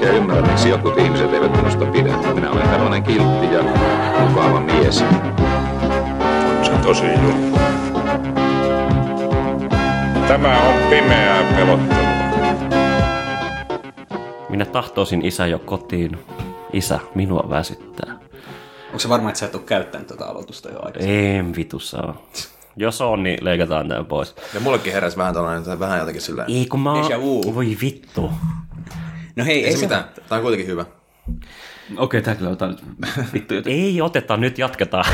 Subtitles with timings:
[0.00, 2.16] oikein ymmärrä, miksi jotkut ihmiset eivät minusta pidä.
[2.34, 3.62] Minä olen tällainen kiltti ja
[4.28, 5.04] mukava mies.
[6.58, 7.58] On se tosi juttu.
[10.28, 12.10] Tämä on pimeää pelottelua.
[14.48, 16.18] Minä tahtoisin isä jo kotiin.
[16.72, 18.18] Isä, minua väsyttää.
[18.86, 21.18] Onko se varma, että sä et ole käyttänyt tätä aloitusta jo aikaisemmin?
[21.18, 22.14] En vitu saa.
[22.76, 24.34] Jos on, niin leikataan tämä pois.
[24.54, 26.50] Ja mullekin heräsi vähän tällainen, tai vähän jotenkin silleen.
[26.50, 27.54] Ei kun mä oon...
[27.54, 28.30] Voi vittu.
[29.36, 30.04] No hei, Ei se mitään.
[30.28, 30.84] Tää on kuitenkin hyvä.
[31.96, 33.72] Okei, tää kyllä otetaan nyt vittu joten.
[33.72, 35.04] Ei oteta, nyt jatketaan.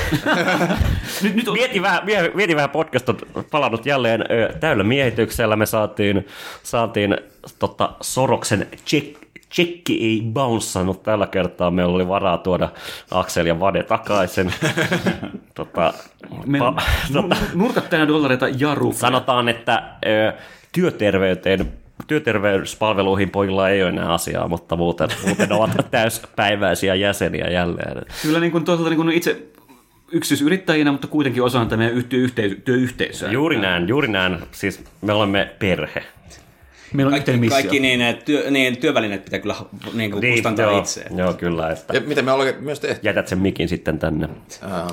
[1.22, 1.55] Nyt, nyt on...
[1.55, 3.19] Mieti vähän, mie- mieti vähän podcast on
[3.50, 4.25] palannut jälleen
[4.61, 5.56] täyllä miehityksellä.
[5.56, 6.27] Me saatiin,
[6.62, 7.17] saatiin
[7.59, 9.17] tota, Soroksen check,
[9.48, 11.70] Tsekki ei bounsannut tällä kertaa.
[11.70, 12.69] Meillä oli varaa tuoda
[13.11, 14.53] Aksel ja Vade takaisin.
[15.55, 15.94] tota,
[16.47, 19.00] Meillä pa- tota, nurkat täynnä dollareita ja ruuhkaa.
[19.00, 20.33] sanotaan, että ö,
[20.72, 21.72] työterveyteen
[22.07, 28.03] työterveyspalveluihin pojilla ei ole enää asiaa, mutta muuten, muuten ovat täyspäiväisiä jäseniä jälleen.
[28.23, 29.43] Kyllä niin kuin toisaalta niin kuin itse
[30.12, 33.31] yksityisyrittäjinä, mutta kuitenkin osana tämä meidän työyhteisö, työyhteisöä.
[33.31, 34.39] Juuri näin, juuri näin.
[34.53, 36.03] Siis me olemme perhe.
[36.93, 37.57] Meillä on Kaikki, missio.
[37.57, 39.55] kaikki niin, työ, niin, työvälineet pitää kyllä
[39.95, 41.05] niin kuin kustantaa joo, itse.
[41.17, 41.71] joo, kyllä.
[41.71, 43.01] Että Ja mitä me ollaan myös tehty.
[43.07, 44.29] jätät sen mikin sitten tänne.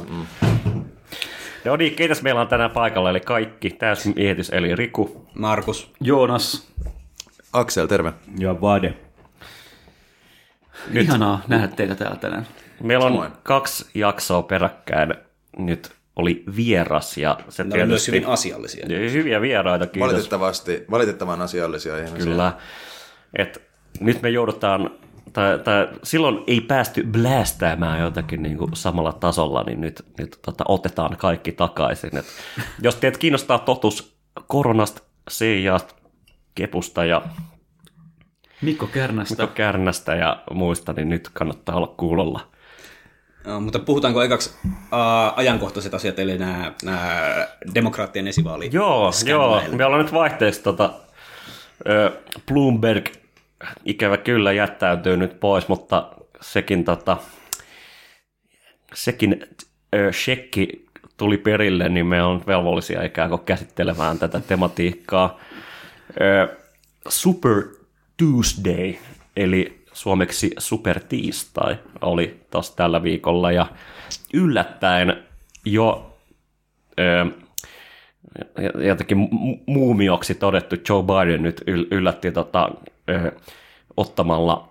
[0.09, 0.25] Mm.
[1.65, 5.25] No niin, keitäs meillä on tänään paikalla, eli kaikki täysmiehitys, eli Riku.
[5.33, 5.91] Markus.
[6.01, 6.67] Joonas.
[7.53, 8.13] Aksel, terve.
[8.39, 8.93] Ja Vade.
[10.89, 11.03] Nyt.
[11.03, 12.47] Ihanaa nähdä teitä täällä tänään.
[12.83, 13.31] Meillä on Samoin.
[13.43, 15.13] kaksi jaksoa peräkkäin.
[15.57, 18.85] Nyt oli vieras ja se Ne on myös hyvin asiallisia.
[19.11, 20.11] hyviä vieraita, kiitos.
[20.11, 22.17] Valitettavasti, valitettavan asiallisia ihmisiä.
[22.31, 22.53] Kyllä.
[23.37, 23.61] Et
[23.99, 24.89] nyt me joudutaan,
[25.33, 30.63] tai, tai silloin ei päästy blästäämään jotakin niin kuin samalla tasolla, niin nyt, nyt tota,
[30.67, 32.17] otetaan kaikki takaisin.
[32.17, 32.25] Et
[32.81, 34.15] jos teet kiinnostaa totuus
[34.47, 35.95] koronasta, Seijasta,
[36.55, 37.21] Kepusta ja
[38.61, 39.43] Mikko Kärnästä.
[39.43, 42.47] Mikko Kärnästä ja muista, niin nyt kannattaa olla kuulolla.
[43.45, 44.73] No, mutta puhutaanko ekaksi uh,
[45.35, 49.61] ajankohtaiset asiat, eli nämä, nämä demokraattien esivaali Joo, joo.
[49.71, 50.93] Me ollaan nyt vaihteeksi tota,
[52.47, 53.09] Bloomberg
[53.85, 57.17] ikävä kyllä jättäytyy nyt pois, mutta sekin, tota,
[58.93, 59.45] sekin
[59.95, 60.85] ö, shekki
[61.17, 65.39] tuli perille, niin me on velvollisia ikään kuin käsittelemään tätä tematiikkaa.
[66.21, 66.57] Ö,
[67.09, 67.63] Super
[68.17, 68.93] Tuesday,
[69.35, 73.65] eli suomeksi Super Tiistai, oli taas tällä viikolla, ja
[74.33, 75.23] yllättäen
[75.65, 76.17] jo
[76.99, 77.25] ö,
[78.87, 82.69] jotenkin mu- muumioksi todettu Joe Biden nyt yl- yllätti tota,
[83.09, 83.31] ö,
[83.97, 84.69] ottamalla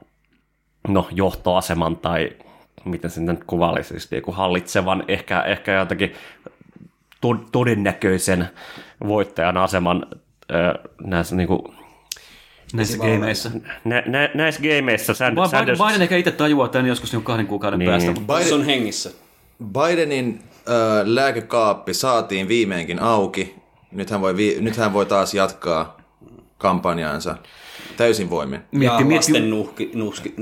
[0.89, 2.31] no, johtoaseman tai
[2.85, 6.15] miten se nyt kuvaili, siis niinku hallitsevan, ehkä, ehkä jotenkin
[7.21, 8.49] to- todennäköisen
[9.07, 10.07] voittajan aseman
[11.05, 11.75] näissä niinku,
[12.73, 13.51] Näissä gameissa.
[13.85, 17.47] nä- nä- näissä gameissa Sand- Biden, Sanders, Biden ehkä itse tajuaa tämän joskus niin kahden
[17.47, 17.91] kuukauden Niin.
[17.91, 18.13] päästä.
[18.13, 18.45] Biden...
[18.49, 19.11] Se on hengissä.
[19.65, 20.75] Bidenin äh,
[21.05, 23.55] lääkekaappi saatiin viimeinkin auki.
[23.93, 25.97] Nyt hän voi, vi- nyt hän voi taas jatkaa
[26.59, 27.37] kampanjaansa
[27.97, 28.61] täysin voimin.
[28.73, 30.35] Mietti, ja mietti, lasten nuhki, nuhki,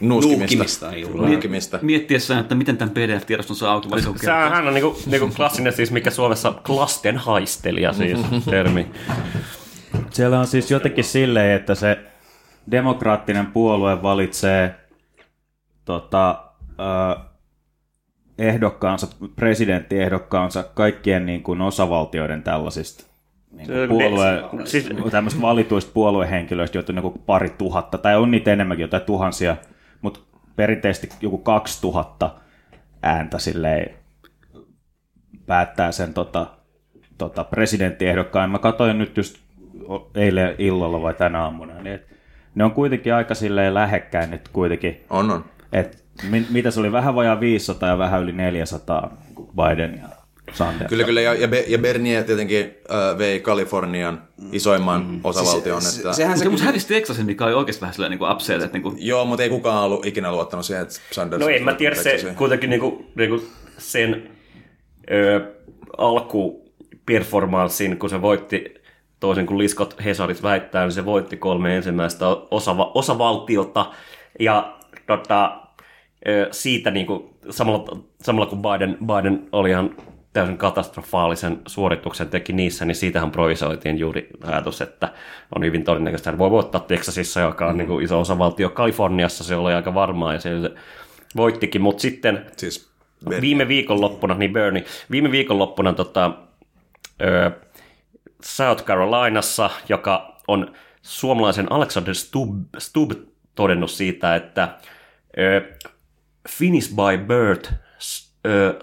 [0.00, 0.90] Nuuskimista.
[1.14, 1.78] Nuuskimista.
[1.82, 3.88] miettiessään, että miten tämän PDF-tiedoston saa auki.
[4.16, 8.18] Sehän hän on niinku, niinku klassinen siis, mikä Suomessa lasten haistelija siis
[8.50, 8.86] termi.
[10.10, 11.98] Siellä on siis jotenkin silleen, että se
[12.70, 14.74] demokraattinen puolue valitsee
[15.84, 17.20] tota, ö,
[18.38, 19.06] ehdokkaansa,
[19.36, 23.04] presidenttiehdokkaansa kaikkien niin kuin osavaltioiden tällaisista
[23.50, 28.52] niin kuin puolue, siis- tämmöistä valituista puoluehenkilöistä, joita on joku pari tuhatta, tai on niitä
[28.52, 29.56] enemmänkin, jotain tuhansia,
[30.56, 32.34] perinteisesti joku kaksi tuhatta
[33.02, 33.94] ääntä silleen
[35.46, 36.46] päättää sen tota,
[37.18, 38.50] tota, presidenttiehdokkaan.
[38.50, 39.36] Mä katsoin nyt just
[40.14, 42.06] eilen illalla vai tänä aamuna, niin et
[42.54, 45.04] ne on kuitenkin aika silleen lähekkäin nyt kuitenkin.
[45.10, 45.44] On, on.
[45.72, 49.16] Et, mi- mitä se oli, vähän vajaa 500 ja vähän yli 400
[49.56, 50.08] Biden ja
[50.54, 50.88] Sanders.
[50.88, 51.20] Kyllä, kyllä.
[51.20, 54.22] Ja, ja, Be- ja Bernier tietenkin äh, vei Kalifornian
[54.52, 55.20] isoimman mm.
[55.24, 55.82] osavaltion.
[55.82, 56.12] Se- että...
[56.12, 58.96] Sehän se Mutta hävisi Texasin, mikä oli oikeasti vähän sellainen niin upset, että niin kuin,
[58.98, 61.40] Joo, mutta ei kukaan ollut ikinä luottanut siihen, että Sanders...
[61.40, 62.36] No en mä tiedä, se Texasin.
[62.36, 63.44] kuitenkin niinku, niinku
[63.78, 64.30] sen
[65.10, 65.40] ö,
[65.98, 68.74] alkuperformanssin, kun se voitti,
[69.20, 73.86] toisin kuin Liskot Hesarit väittää, niin se voitti kolme ensimmäistä osava, osavaltiota.
[74.40, 75.60] Ja tota,
[76.50, 79.96] siitä niin kuin, samalla, samalla kun Biden, Biden oli ihan
[80.34, 85.12] täysin katastrofaalisen suorituksen teki niissä, niin siitähän projisoitiin juuri ajatus, että
[85.54, 89.44] on hyvin todennäköistä, että voi voittaa Texasissa, joka on niin kuin iso osa valtio Kaliforniassa,
[89.44, 90.50] se oli aika varmaa ja se
[91.36, 92.94] voittikin, mutta sitten Siis
[93.40, 96.30] viime viikonloppuna, niin Bernie, viime viikonloppuna tota,
[97.22, 97.50] ö,
[98.42, 100.72] South Carolinassa, joka on
[101.02, 103.12] suomalaisen Alexander Stubb, Stubb
[103.54, 104.68] todennut siitä, että
[105.38, 105.62] ö,
[106.48, 107.72] Finnish by birth,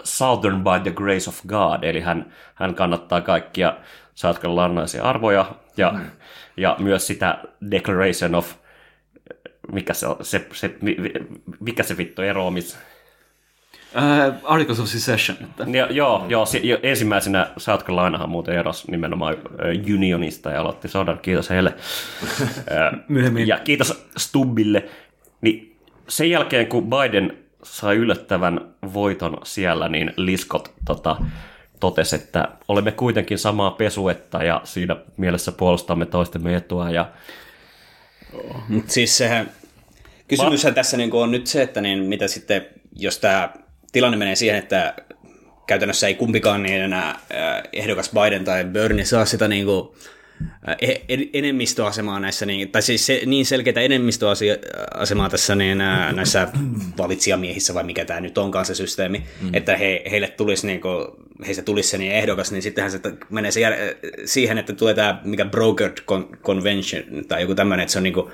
[0.04, 3.76] Southern by the grace of God, eli hän, hän kannattaa kaikkia
[4.14, 5.94] South Carolinaisia arvoja ja,
[6.56, 7.38] ja myös sitä
[7.70, 8.52] Declaration of
[9.72, 11.12] mikä se, se, se, mi- mi-
[11.60, 12.78] mikä se vittu eroamis,
[13.96, 15.38] Uh, Articles of Secession.
[15.40, 15.66] Että.
[15.78, 20.88] Ja, joo, joo si, jo, ensimmäisenä South Carolinahan muuten erosi nimenomaan ö, unionista ja aloitti
[20.88, 21.74] sodan, kiitos heille.
[22.70, 23.48] Ö, Myöhemmin.
[23.48, 24.84] Ja kiitos Stubbille.
[25.40, 25.76] Niin
[26.08, 28.60] sen jälkeen, kun Biden sai yllättävän
[28.94, 31.16] voiton siellä, niin Liskot tota,
[31.80, 36.90] totesi, että olemme kuitenkin samaa pesuetta ja siinä mielessä puolustamme toistemme etua.
[36.90, 37.10] Ja
[38.68, 39.50] Mut siis sehän,
[40.28, 42.66] kysymyshän tässä niin on nyt se, että niin mitä sitten,
[42.96, 43.52] jos tämä
[43.92, 44.94] tilanne menee siihen, että
[45.66, 47.20] käytännössä ei kumpikaan niin enää
[47.72, 50.12] ehdokas Biden tai Bernie saa sitä niin kuin, äh,
[51.32, 55.78] enemmistöasemaa näissä, niin, tai siis se, niin selkeitä enemmistöasemaa tässä niin,
[56.12, 56.48] näissä
[56.98, 59.50] valitsijamiehissä, vai mikä tämä nyt onkaan se systeemi, mm.
[59.52, 61.06] että he, heille tulisi, niin kuin,
[61.46, 63.00] heistä tulisi se niin ehdokas, niin sittenhän se
[63.30, 63.74] menee se jär,
[64.24, 68.14] siihen, että tulee tämä mikä brokered con- convention tai joku tämmöinen, että se on niin
[68.14, 68.32] kuin,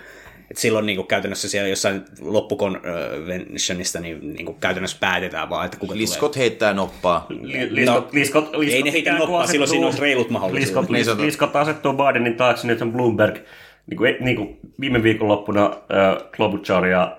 [0.51, 5.79] et silloin niin kuin käytännössä siellä jossain loppukonventionista niin, niin kuin käytännössä päätetään vaan, että
[5.79, 7.27] kuka Liskot heittää noppaa.
[7.29, 10.91] li, liskot, liskot, liskot, ei ne heitä noppaa, silloin siinä asettuu- olisi reilut mahdollisuudet.
[10.91, 13.39] Liskot, Niin liskot asettuu Bidenin taakse, nyt on Bloomberg.
[13.87, 17.17] Niin kuin, niin kuin viime viikonloppuna äh, Klobuchar ja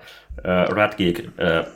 [0.48, 1.66] äh, Radgeek äh,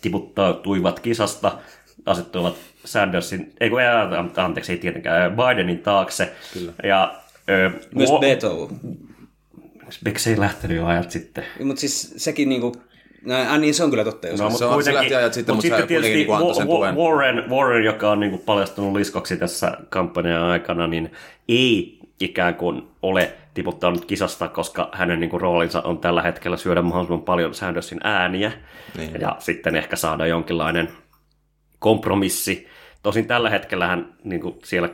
[0.00, 1.58] tiputtautuivat kisasta,
[2.06, 6.32] asettuivat Sandersin, ei kun, äh, anteeksi, ei tietenkään, Bidenin taakse.
[6.52, 6.72] Kyllä.
[6.82, 7.14] Ja,
[7.66, 8.68] äh, Myös Beto.
[10.04, 11.44] Miksi ei lähtenyt jo ajat sitten?
[11.64, 12.72] Mutta siis sekin niinku,
[13.24, 14.26] no, niin se on kyllä totta.
[14.28, 16.32] Jos No, no, se on- se lähti ajat sitten, mut mutta se sitten tietysti niinku
[16.32, 16.96] antoi sen tuen.
[16.96, 21.12] Warren, Warren, joka on niinku paljastunut liskoksi tässä kampanjan aikana, niin
[21.48, 27.22] ei ikään kuin ole tiputtanut kisasta, koska hänen niinku roolinsa on tällä hetkellä syödä mahdollisimman
[27.22, 28.52] paljon Sandersin ääniä
[28.96, 29.20] Niin.
[29.20, 30.88] ja sitten ehkä saada jonkinlainen
[31.78, 32.66] kompromissi.
[33.02, 34.88] Tosin tällä hetkellä hän niin kuin siellä,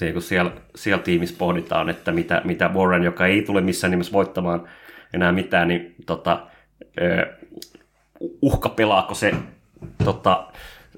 [0.00, 4.12] niin kuin siellä, siellä tiimissä pohditaan, että mitä, mitä Warren, joka ei tule missään nimessä
[4.12, 4.68] voittamaan
[5.14, 6.46] enää mitään, niin tota,
[8.42, 9.34] uhka pelaako se
[10.04, 10.46] tota,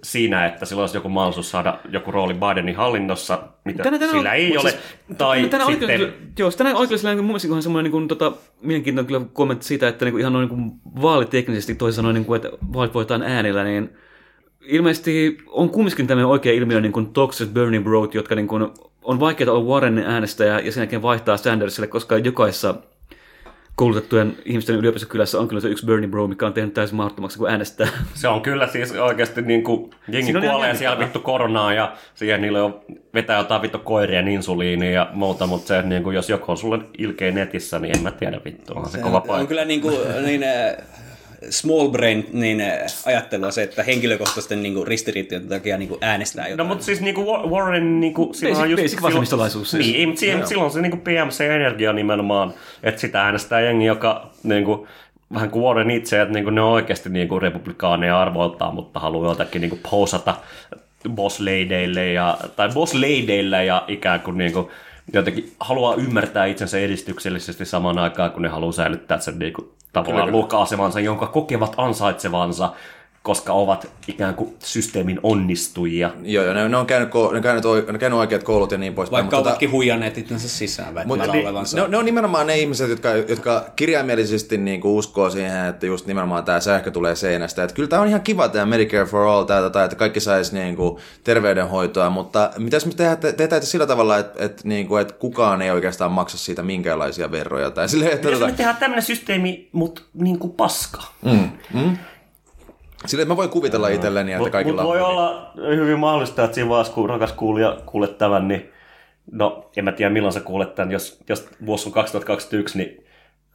[0.03, 4.33] siinä, että sillä olisi joku mahdollisuus saada joku rooli Bidenin hallinnossa, mitä Tänä- tänä- sillä
[4.33, 4.71] ei mut ole.
[4.71, 4.83] siis-
[5.19, 9.07] tai tänään sitten, oikeus, joo, tänään oikeudessa mun mielestä ihan semmoinen niin kuin, tota, mielenkiintoinen
[9.07, 12.37] kyllä kommentti siitä, että niin kuin, ihan noin niin kuin, vaaliteknisesti toisin sanoen, niin kuin,
[12.37, 13.97] että vaalit voitetaan äänillä, niin
[14.67, 18.67] ilmeisesti on kumminkin tämmöinen oikea ilmiö niin kuin toxic burning broad, jotka niin kuin,
[19.03, 22.75] on vaikeaa olla Warrenin äänestäjä ja sen jälkeen vaihtaa Sandersille, koska jokaisessa
[23.77, 27.51] koulutettujen ihmisten yliopistokylässä on kyllä se yksi Bernie Bro, mikä on tehnyt täysin mahdottomaksi, kun
[27.51, 27.89] äänestää.
[28.15, 32.43] Se on kyllä siis oikeasti niin kuin, jengi on kuolee siellä vittu koronaa ja siihen
[32.43, 32.81] niille on
[33.15, 36.79] vetää jotain vittu koirien insuliinia ja muuta, mutta se, niin kuin, jos joku on sulle
[36.99, 39.47] ilkeä netissä, niin en mä tiedä vittu, on se, kova on paikka.
[39.47, 39.97] kyllä niin, kuin,
[40.27, 40.77] niin äh,
[41.51, 46.45] small brain niin, äh, ajattelua se, että henkilökohtaisten niin kuin, ristiriitojen takia niin kuin, äänestää
[46.45, 46.69] No jotain.
[46.69, 49.87] mutta siis niinku Wa- Warren niinku sillä on Basic- just basic vasemmistolaisuus siis.
[49.87, 54.31] Niin, mutta siihen, silloin se niinku PM se energia nimenomaan, että sitä äänestää jengi, joka
[54.43, 54.89] niinku
[55.35, 59.61] vähän kuin Warren itse, että niinku ne on oikeasti niinku republikaaneja arvoiltaan, mutta haluaa jotakin
[59.61, 60.35] niinku posata
[61.09, 64.71] boss ladyille ja, tai boss ladyille ja ikään kuin niinku
[65.13, 71.01] jotenkin haluaa ymmärtää itsensä edistyksellisesti samaan aikaan, kun ne haluaa säilyttää sen niinku tavallaan luoka-asemansa,
[71.01, 72.71] jonka kokevat ansaitsevansa,
[73.27, 76.11] koska ovat ikään kuin systeemin onnistujia.
[76.23, 78.79] Joo, joo, ne, ne, on käynyt, ne, on käynyt, ne on käynyt oikeat koulut ja
[78.79, 79.23] niin poispäin.
[79.25, 81.77] Vaikka mutta ovatkin huijanneet itsensä sisään Mutta olevansa.
[81.77, 85.87] ne, on- ne on nimenomaan ne ihmiset, jotka, jotka kirjaimellisesti niin kuin uskoo siihen, että
[85.87, 87.65] just nimenomaan tämä sähkö tulee seinästä.
[87.65, 90.55] Että kyllä tämä on ihan kiva tämä Medicare for All, tää, tai että kaikki saisi
[90.55, 95.03] niin kuin terveydenhoitoa, mutta mitäs me tehdään, te, tehdään sillä tavalla, että, että, niin kuin,
[95.03, 97.71] että kukaan ei oikeastaan maksa siitä minkäänlaisia veroja.
[97.71, 101.03] Tai silleen, että, Jos tota, me tehdään tämmöinen systeemi, mutta niin kuin paska.
[101.25, 101.99] silleen,
[103.05, 106.55] että mä voin kuvitella itselleni, että Mutta kaikilla mut voi on olla hyvin mahdollista, että
[106.55, 108.73] siinä vaiheessa, kun rakas kuulija kuulet tämän, niin
[109.33, 113.07] no, en mä tiedä milloin sä kuulet tämän, jos, jos vuosi on 2021, niin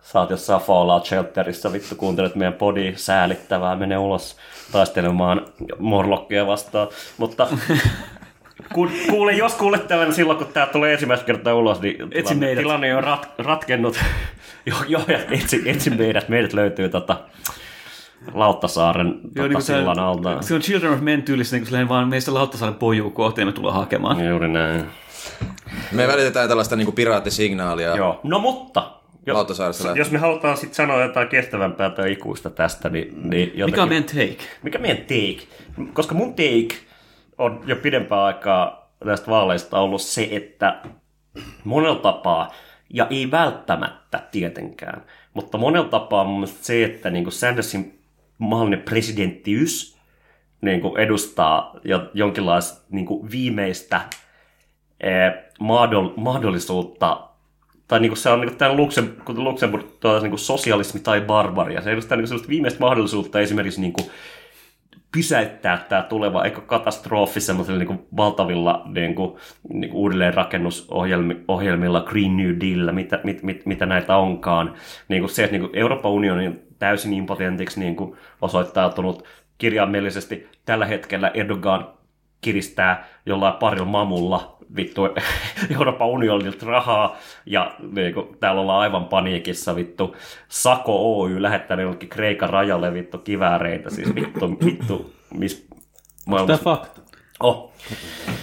[0.01, 4.37] saat jossain Fallout Shelterissa, vittu kuuntelet meidän podi säälittävää, mene ulos
[4.71, 5.45] taistelemaan
[5.79, 7.47] Morlockia vastaan, mutta
[8.73, 12.55] kun, kuule, jos kuulet tämän silloin, kun tämä tulee ensimmäistä kertaa ulos, niin Etsi tilanne,
[12.55, 13.99] tilanne on rat, ratkennut.
[14.65, 17.17] joo, joo, ja etsi, etsi meidät, meidät löytyy tota,
[18.33, 20.41] Lauttasaaren Joo, tota, niin sillan alta.
[20.41, 23.51] se on Children of Men tyylissä, niin kuin vaan meistä Lauttasaaren pojuu kohti ja me
[23.51, 24.25] tullaan hakemaan.
[24.29, 24.85] Juuri näin.
[25.91, 28.19] Me välitetään tällaista niinku piraattisignaalia Joo.
[28.23, 28.91] No mutta,
[29.25, 30.01] jo- Lauttasaaresta lähtien.
[30.01, 33.65] jos me halutaan sitten sanoa jotain kestävämpää tai ikuista tästä, niin, niin jotenkin...
[33.65, 34.37] Mikä on meidän take?
[34.63, 35.47] Mikä meidän take?
[35.93, 36.81] Koska mun take
[37.37, 40.81] on jo pidempään aikaa tästä vaaleista ollut se, että
[41.63, 42.51] monella tapaa,
[42.93, 48.00] ja ei välttämättä tietenkään, mutta monella tapaa mun se, että niin Sandersin
[48.41, 49.97] mahdollinen presidenttiys
[50.61, 54.01] niin edustaa jo, jonkinlaista niin viimeistä
[54.99, 57.27] eh, mahdoll- mahdollisuutta
[57.87, 60.99] tai niin kuin se on niin kuin tämä Luxem, kuten Luxemburg tuo, niin kuin sosialismi
[60.99, 61.81] tai barbaria.
[61.81, 64.07] Se edustaa niin kuin viimeistä mahdollisuutta esimerkiksi niin kuin
[65.11, 69.35] pysäyttää tämä tuleva ekokatastrofi semmoisilla niin valtavilla niin kuin,
[69.73, 74.73] niin kuin uudelleenrakennusohjelmilla, Green New Dealilla, mitä, mit, mit, mitä näitä onkaan.
[75.07, 79.23] Niin kuin se, että niin kuin Euroopan unioni on täysin impotentiksi niin kuin osoittautunut
[79.57, 80.47] kirjaimellisesti.
[80.65, 81.87] Tällä hetkellä Erdogan
[82.41, 85.01] kiristää jollain parilla mamulla vittu
[85.75, 90.15] Euroopan unionilta rahaa, ja niin kuin, täällä ollaan aivan paniikissa, vittu,
[90.49, 95.81] Sako Oy lähettänyt jollekin Kreikan rajalle vittu kivääreitä, siis vittu, vittu, miss Tämä
[96.25, 96.63] maailmassa...
[96.63, 97.01] fakta.
[97.39, 97.73] Oh,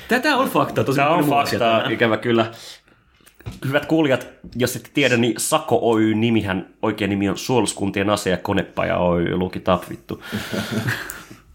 [0.08, 1.92] Tätä on fakta tosi Tämä on faktaa, tänään.
[1.92, 2.46] ikävä kyllä.
[3.66, 8.36] Hyvät kuulijat, jos ette tiedä, niin Sako Oy nimihän, oikea nimi on Suoluskuntien asia ja
[8.36, 10.22] konepaja Oy, luki tap vittu.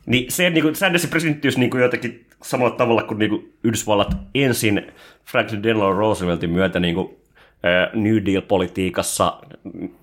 [0.06, 4.18] Niin se niin kuin, Sandersin presidenttiys niin kuin jotenkin samalla tavalla kuin, niin kuin Yhdysvallat
[4.36, 4.92] ensin
[5.26, 7.18] Franklin Delano Rooseveltin myötä niin kuin,
[7.94, 9.34] New Deal-politiikassa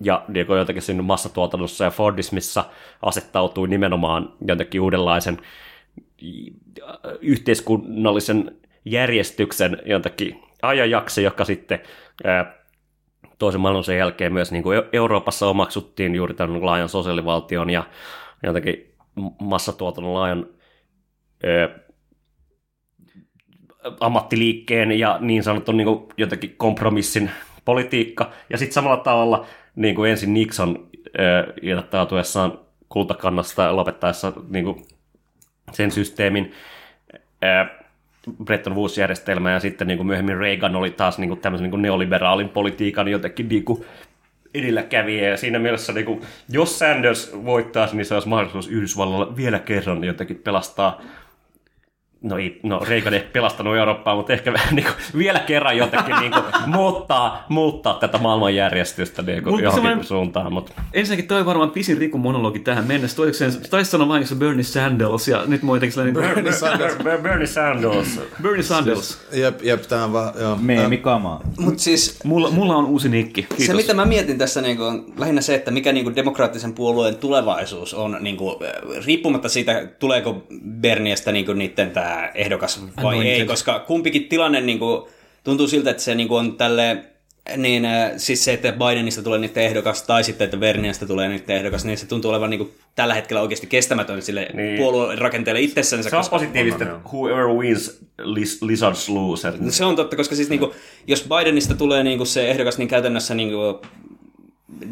[0.01, 2.65] ja niin kuin jotenkin siinä massatuotannossa ja Fordismissa
[3.01, 5.37] asettautui nimenomaan jotenkin uudenlaisen
[7.21, 8.55] yhteiskunnallisen
[8.85, 11.79] järjestyksen jotakin ajanjaksi, joka sitten
[12.23, 12.55] ää,
[13.37, 17.83] toisen maailmansodan jälkeen myös niin kuin Euroopassa omaksuttiin juuri tämän laajan sosiaalivaltion ja
[18.43, 18.90] jotenkin
[19.39, 20.45] massatuotannon laajan
[21.43, 21.69] ää,
[23.99, 27.31] ammattiliikkeen ja niin sanotun niin kuin jotenkin kompromissin
[27.65, 28.31] politiikka.
[28.49, 34.85] Ja sitten samalla tavalla niin kuin ensin Nixon ää, irrottautuessaan kultakannasta ja lopettaessa niin kuin
[35.71, 36.51] sen systeemin
[37.41, 37.81] ää,
[38.43, 41.81] Bretton Woods-järjestelmä ja sitten niin kuin myöhemmin Reagan oli taas niin kuin tämmöisen niin kuin
[41.81, 43.85] neoliberaalin politiikan jotenkin niin kuin
[44.53, 49.59] edelläkävijä ja siinä mielessä niin kuin, jos Sanders voittaisi, niin se olisi mahdollisuus Yhdysvalloilla vielä
[49.59, 51.01] kerran jotenkin pelastaa
[52.23, 56.15] No ei, no Reagan ei pelastanut Eurooppaa, mutta ehkä vähän niin kuin, vielä kerran jotenkin
[56.19, 60.53] niin kuin, muuttaa, muuttaa tätä maailmanjärjestystä niin kuin, Mut johonkin semmoinen- suuntaan.
[60.53, 63.17] Mutta Ensinnäkin toi varmaan pisin Riku monologi tähän mennessä.
[63.17, 66.23] Toiseksi sen, taisi sanoa vahingossa Bernie Sanders ja nyt mua jotenkin sellainen...
[66.23, 66.95] Bernie Sanders.
[67.21, 68.19] Bernie Sanders.
[68.41, 69.21] Bernie Sanders.
[69.33, 70.57] Jep, jep, tää on vaan, joo.
[70.61, 71.41] Meemikamaa.
[71.59, 73.43] Mutta siis Mulla, mulla on uusi nikki.
[73.43, 73.65] Kiitos.
[73.65, 77.93] se, mitä mä mietin tässä, niin on lähinnä se, että mikä niin demokraattisen puolueen tulevaisuus
[77.93, 78.55] on, niin kuin,
[79.05, 80.43] riippumatta siitä, tuleeko
[80.81, 83.31] Berniestä niin niiden tämä ehdokas vai Anointed.
[83.39, 85.01] ei, koska kumpikin tilanne niin kuin,
[85.43, 87.03] tuntuu siltä, että se niin kuin, on tälle
[87.57, 91.55] niin äh, siis se, että Bidenista tulee niiden ehdokas tai sitten, että Berniestä tulee niiden
[91.57, 94.57] ehdokas, niin se tuntuu olevan niin kuin, tällä hetkellä oikeasti kestämätön sille Niin.
[94.57, 94.77] niin.
[94.77, 95.89] puolueen rakenteelle itsensä.
[96.03, 99.51] Se on koska- positiivista, että whoever wins, lis- lizards lose.
[99.59, 100.73] No Se on totta, koska siis niinku,
[101.07, 103.81] jos Bidenista tulee niinku se ehdokas, niin käytännössä niinku,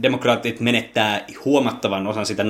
[0.03, 2.43] demokraatit menettää huomattavan osan sitä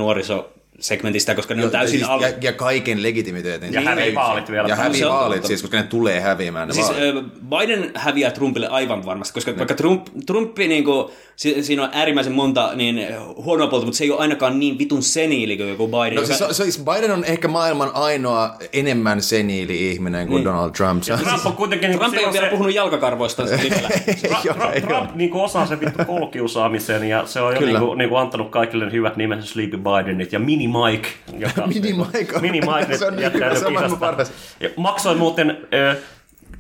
[0.80, 3.74] nuorisosegmentistä, koska ne on täysin siis, al- ja, ja, kaiken legitimiteetin.
[3.74, 4.68] Ja hävii vaalit vielä.
[4.68, 7.26] Ja hävii se vaalit siis, koska ne tulee häviämään ne Siis vaalit.
[7.50, 12.72] Biden häviää Trumpille aivan varmasti, koska vaikka Trump, Trumpi, niinku, si, siinä on äärimmäisen monta
[12.76, 16.16] niin, huonoa puolta, mutta se ei ole ainakaan niin vitun seniili kuin joku Biden.
[16.16, 21.04] No, joka- siis, siis Biden on ehkä maailman ainoa enemmän seniili ihminen kuin Donald Trump.
[21.04, 21.92] Se on Trump on kuitenkin...
[22.00, 23.44] Trump ei ole vielä se- puhunut jalkakarvoista
[24.74, 28.10] ei Trump niin kuin osaa sen vittu koulukiusaamisen ja se on jo niin kuin, niin
[28.10, 31.10] kuin antanut kaikille ne hyvät nimet Sleepy Bidenit ja Mini Mike.
[31.38, 34.32] Joka, Mini Mike on- Mini Mike se on niin hyvä, se on maailman paras.
[34.76, 35.98] Maksoi muuten, äh,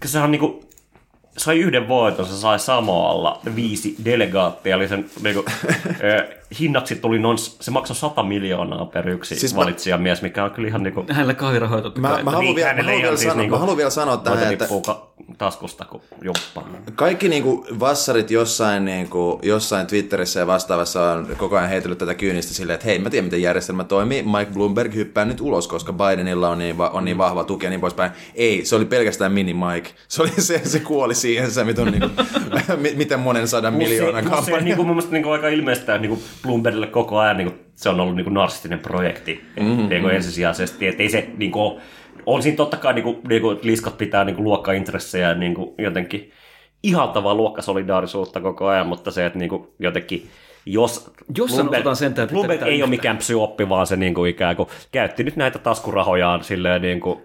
[0.05, 0.59] sehän on niin kuin,
[1.37, 5.45] sai yhden voiton, se sai Samoalla viisi delegaattia, eli sen niin kuin,
[5.87, 6.27] äh,
[6.59, 10.83] hinnaksi tuli noin, se maksoi 100 miljoonaa per yksi Siis valitsijamies, mikä on kyllä ihan
[10.83, 12.23] niin kuin, Hänellä kahvirahoja totta Mä, kai.
[12.23, 14.67] mä, haluan vielä, mä, haluan vielä, siis sanoa, niinku mä haluan vielä sanoa tähän, että
[15.37, 16.69] taskusta kuin jumppaa.
[16.95, 22.53] kaikki niinku vassarit jossain, niinku, jossain Twitterissä ja vastaavassa on koko ajan heitellyt tätä kyynistä
[22.53, 26.49] silleen, että hei, mä tiedän miten järjestelmä toimii, Mike Bloomberg hyppää nyt ulos, koska Bidenilla
[26.49, 28.11] on niin, va- on niin vahva tuki ja niin poispäin.
[28.35, 29.89] Ei, se oli pelkästään mini Mike.
[30.07, 32.09] Se, oli se, se kuoli siihen, se mitun, niinku,
[32.83, 34.65] mi- miten monen sadan miljoonan Mutta se, kampanja.
[34.65, 37.51] niin kuin, mun mielestä niin kuin aika ilmeistä, että niin kuin Bloombergille koko ajan niin
[37.51, 39.89] kuin, se on ollut niin kuin narsistinen projekti mm-hmm.
[39.89, 40.87] niin kuin ensisijaisesti.
[40.87, 41.81] Että ei se niin kuin,
[42.25, 45.35] on siinä totta kai, niin kuin, niin kuin, että liiskat pitää niin kuin, luokkaintressejä ja
[45.35, 46.31] niin kuin, jotenkin
[46.83, 50.29] ihaltavaa luokkasolidaarisuutta koko ajan, mutta se, että niin kuin, jotenkin
[50.65, 52.89] jos Jos sanotaan sentään, että Bloomberg ei ole yhtään.
[52.89, 57.19] mikään psyoppi, vaan se niin kuin ikään kuin käytti nyt näitä taskurahojaan silleen niin kuin,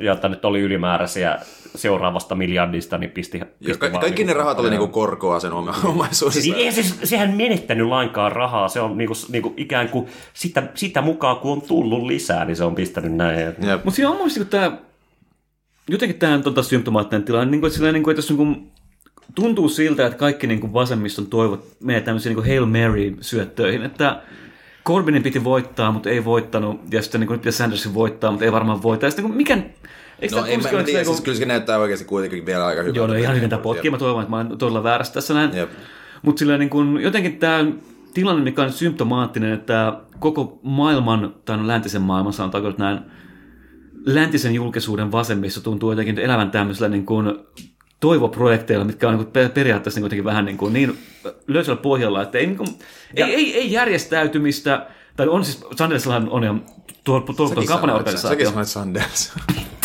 [0.00, 1.38] jotta nyt oli ylimääräisiä
[1.74, 5.40] seuraavasta miljardista, niin pisti, Ja pisti ka- vaan kaikki ne niinku- rahat oli niinku korkoa
[5.40, 6.40] sen oma- omaisuudessa.
[6.40, 11.02] Niin ei siis, sehän menettänyt lainkaan rahaa, se on niinku, niinku ikään kuin sitä, sitä
[11.02, 13.54] mukaan, kun on tullut lisää, niin se on pistänyt näin.
[13.84, 14.78] Mutta siinä on mun mielestä tämä,
[15.90, 18.70] jotenkin tämä tota, symptomaattinen tilanne, niin kuin, että, niin kuin, että jos niin kuin,
[19.34, 24.22] tuntuu siltä, että kaikki niin kuin vasemmiston toivot menee tämmöisiin niin kuin Hail Mary-syöttöihin, että
[24.90, 28.44] Corbynin piti voittaa, mutta ei voittanut, ja sitten niin kuin, nyt pitäisi Sandersin voittaa, mutta
[28.44, 29.06] ei varmaan voittaa.
[29.06, 29.54] Ja sitten niin kuin, mikä,
[30.20, 32.82] eikö No en mä, mä tiedä, että siis kyllä se näyttää oikeasti kuitenkin vielä aika
[32.82, 32.98] hyvältä.
[32.98, 33.90] Joo, no ihan hyvin tämä potkii.
[33.90, 35.50] Mä toivon, että mä olen todella väärässä tässä näin.
[36.22, 37.66] Mutta sillä niin kun, jotenkin tämä
[38.14, 42.98] tilanne, mikä on symptomaattinen, että koko maailman, tai no läntisen maailman, sanotaanko nyt näin,
[44.06, 47.26] läntisen julkisuuden vasemmissa tuntuu jotenkin elävän tämmöisellä niin kuin
[48.00, 50.98] toivoprojekteilla, mitkä on niin kuin per- periaatteessa niin kuitenkin vähän niin, kuin niin
[51.46, 52.68] löysällä pohjalla, että ei, niin kuin,
[53.14, 56.54] ei, ei, ei järjestäytymistä, tai on siis, Sandersillahan on jo
[57.04, 58.50] tuo, tuo, tuo Säkin kampanjaorganisaatio.
[58.50, 59.32] sanoit Sanders.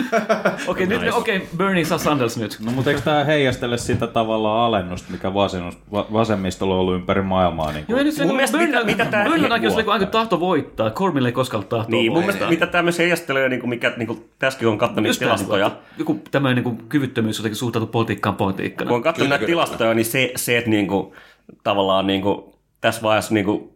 [0.66, 2.56] Okei, nyt, okei, Bernie saa Sanders nyt.
[2.64, 7.22] No mutta eikö tämä heijastele sitä tavallaan alennusta, mikä vasennus, va- vasemmistolla on ollut ympäri
[7.22, 7.72] maailmaa?
[7.72, 9.82] Niin Joo, ja nyt se Mun mielestä mitä- mitä tää- Bernie on aika vuotta.
[9.82, 10.90] niin aika tahto voittaa.
[10.90, 12.48] Corbynilla ei koskaan ole tahtoa Niin, mun voittaa.
[12.48, 15.76] mielestä mitä tämmöisiä heijastelee, niin kuin mikä niin kuin tässäkin on katsonut niitä tilastoja, niin
[16.06, 18.88] kuin, joku tämmöinen niin kuin kyvyttömyys jotenkin suhtautuu politiikkaan politiikkana.
[18.88, 21.12] kun on katsonut näitä tilastoja, niin se, se että niin kuin,
[21.64, 22.44] tavallaan niin kuin,
[22.80, 23.68] tässä vaiheessa niin kuin,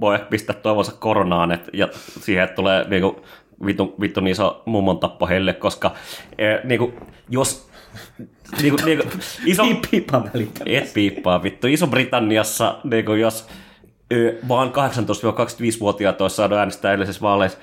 [0.00, 3.16] voi ehkä pistää toivonsa koronaan et, ja siihen, että tulee niin kuin,
[3.66, 5.94] vitun, vitun iso mummon tappo heille, koska
[6.38, 6.92] eh, niin kuin,
[7.28, 7.70] jos
[8.62, 9.10] niin kuin, niin kuin,
[9.46, 9.62] iso,
[10.34, 10.66] välittää.
[10.66, 11.66] et piippaa vittu.
[11.66, 13.48] Iso-Britanniassa, niin kuin jos
[14.12, 17.58] ö, vaan 18-25-vuotiaat olisi saanut äänestää edellisessä vaaleissa,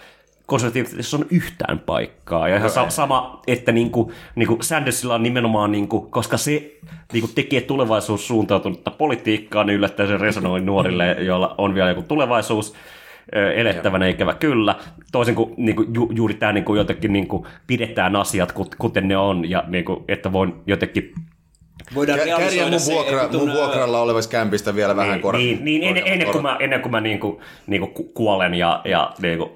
[0.45, 2.47] konservatiivisesti on yhtään paikkaa.
[2.47, 6.71] Ja ihan sa- sama, että niinku, niinku Sandersilla on nimenomaan, niinku, koska se
[7.13, 12.73] niinku tekee tulevaisuussuuntautunutta politiikkaa, niin yllättäen se resonoi nuorille, joilla on vielä joku tulevaisuus
[13.55, 14.75] elettävänä, ikävä kyllä.
[15.11, 19.49] Toisin kuin niinku, ju, juuri tämä niinku, jotenkin niinku, pidetään asiat kut- kuten ne on,
[19.49, 21.13] ja niinku, että voin jotenkin
[21.95, 25.37] Voidaan Kärjää realisoida mun, se vuokra, vitun, mun ää, vuokralla olevassa kämpistä vielä vähän kor-
[25.37, 29.11] niin, niin ennen, ennen kuin mä, ennen kuin mä niinku, niinku ku- kuolen ja, ja
[29.21, 29.51] niinku,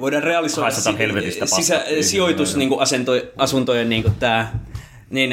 [0.00, 2.02] Voidaan realisoida Haistetaan si- helvetistä sisä, paskaa.
[2.02, 4.48] sijoitus niin kuin asunto, asuntojen niin kuin tämä
[5.10, 5.30] niin,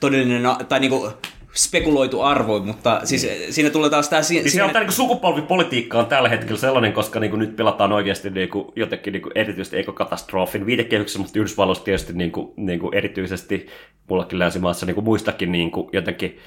[0.00, 1.12] todellinen, tai niin kuin
[1.58, 6.06] spekuloitu arvo, mutta siis siinä tulee taas tämä si- Siis on tämä niin sukupolvipolitiikka on
[6.06, 9.78] tällä hetkellä sellainen, koska niin kuin nyt pelataan oikeasti niin kuin, jotenkin niin kuin erityisesti
[9.78, 13.66] ekokatastrofin viitekehyksessä, mutta Yhdysvalloissa tietysti niin kuin, niin kuin erityisesti
[14.08, 16.38] mullakin länsimaassa niin kuin muistakin niin kuin jotenkin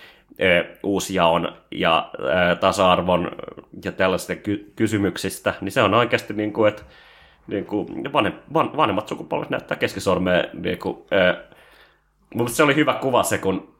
[0.83, 2.11] uusjaon ja
[2.59, 3.31] tasa-arvon
[3.85, 6.83] ja tällaisista ky- kysymyksistä, niin se on oikeasti niin kuin, että
[7.47, 10.43] niin kuin, vanhem, van, vanhemmat sukupolvet näyttää keskisormea.
[10.53, 11.07] Niin kuin, mun
[12.33, 13.75] mielestä se oli hyvä kuva se, kun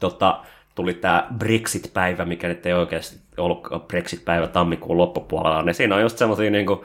[0.00, 0.40] tota,
[0.74, 6.18] tuli tämä Brexit-päivä, mikä nyt ei oikeasti ollut Brexit-päivä tammikuun loppupuolella, niin siinä on just
[6.18, 6.80] semmoisia niin kuin,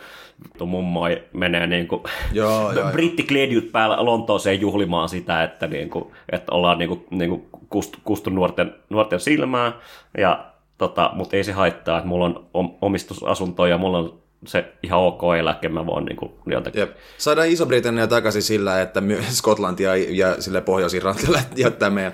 [0.65, 6.52] mummoi menee niin kuin, Joo, joo, brittikledjut päällä Lontooseen juhlimaan sitä, että, niin kuin, että
[6.52, 9.73] ollaan niin kuin, niin kuin kust, kustu nuorten, nuorten silmää,
[10.17, 10.45] ja,
[10.78, 14.99] tota, mutta ei se haittaa, että mulla on om- omistusasunto ja mulla on se ihan
[14.99, 16.91] ok eläke, mä voin niin kuin, jotenkin Jep.
[17.17, 22.13] Saadaan Iso-Britannia takaisin sillä, että my- Skotlanti ja, ja sille Pohjois-Irlantille jättää meidän.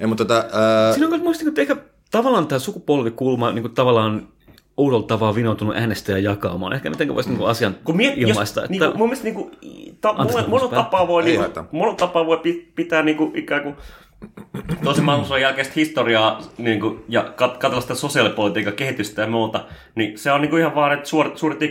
[0.00, 1.76] Ei, mutta tota, ää, Siinä on myös muista, että ehkä
[2.10, 4.28] tavallaan tämä sukupolvikulma niin kuin tavallaan
[4.76, 6.72] oudolla tavalla vinoutunut äänestäjäjakaumaan.
[6.72, 8.60] Ehkä miten voisi niin asian Kun miet, ilmaista.
[8.60, 8.84] jos, että...
[8.84, 9.50] niinku, mun mielestä niinku,
[10.00, 13.76] ta, Anteeksi, mulla, tapaa voi, niinku, mulla tapaa voi pi- pitää niinku, ikään kuin
[14.84, 20.32] toisen maailmansodan jälkeistä historiaa niinku, ja kat, katsella sitä sosiaalipolitiikan kehitystä ja muuta, niin se
[20.32, 21.62] on niinku ihan vaan, että suuret, suuret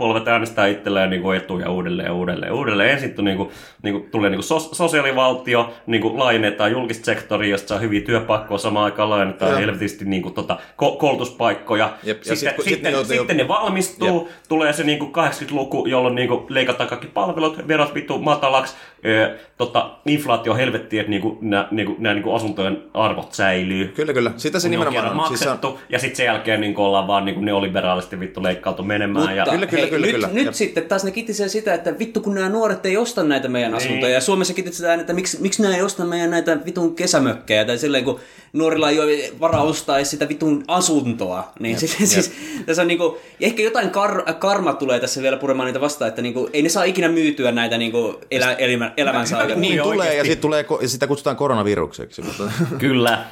[0.00, 2.52] ikäpolvet äänestää itselleen niinku etuja uudelleen ja uudelleen.
[2.52, 2.90] uudelleen.
[2.90, 8.00] Ensin tu, niinku, niinku, tulee niinku sos, sosiaalivaltio, niinku, laajennetaan julkista sektoria, josta saa hyviä
[8.00, 9.60] työpaikkoja, samaan aikaan laajennetaan Joo.
[9.60, 11.92] helvetisti niinku, tota, ko- koulutuspaikkoja.
[12.02, 16.46] Jep, Sitten, sit sitten, sit ne sitten ne valmistuu, tulee se niinku 80-luku, jolloin niinku
[16.48, 18.74] leikataan kaikki palvelut, verot vittu matalaksi,
[19.06, 23.88] ö, tota, inflaatio helvettiin, että niinku, nämä niinku, nää niinku asuntojen arvot säilyy.
[23.88, 24.32] kyllä, kyllä.
[24.36, 25.28] Sitä se on nimenomaan on.
[25.28, 28.82] Siis se on maksettu, ja sitten sen jälkeen niinku ollaan vaan niinku neoliberaalisti vittu leikkautu
[28.82, 29.22] menemään.
[29.22, 30.28] Mutta ja, Kyllä, kyllä, hei, kyllä, nyt, kyllä.
[30.32, 30.54] nyt Jep.
[30.54, 34.12] sitten taas ne kitisee sitä, että vittu kun nämä nuoret ei osta näitä meidän asuntoja.
[34.14, 37.64] Ja Suomessa kitistetään, että miksi, miksi nämä ei osta meidän näitä vitun kesämökkejä.
[37.64, 38.20] Tai silleen, kun
[38.52, 41.52] nuorilla ei ole varaa ostaa edes sitä vitun asuntoa.
[41.60, 42.32] Niin siis, siis,
[42.66, 46.22] tässä on niinku, ja ehkä jotain kar, karma tulee tässä vielä puremaan niitä vastaan, että
[46.22, 49.60] niinku, ei ne saa ikinä myytyä näitä niinku elä, elämän, elämänsä aikana.
[49.60, 52.22] niin tulee, ja, sit tulee, ja sitä kutsutaan koronavirukseksi.
[52.22, 52.52] Mutta...
[52.78, 53.24] Kyllä.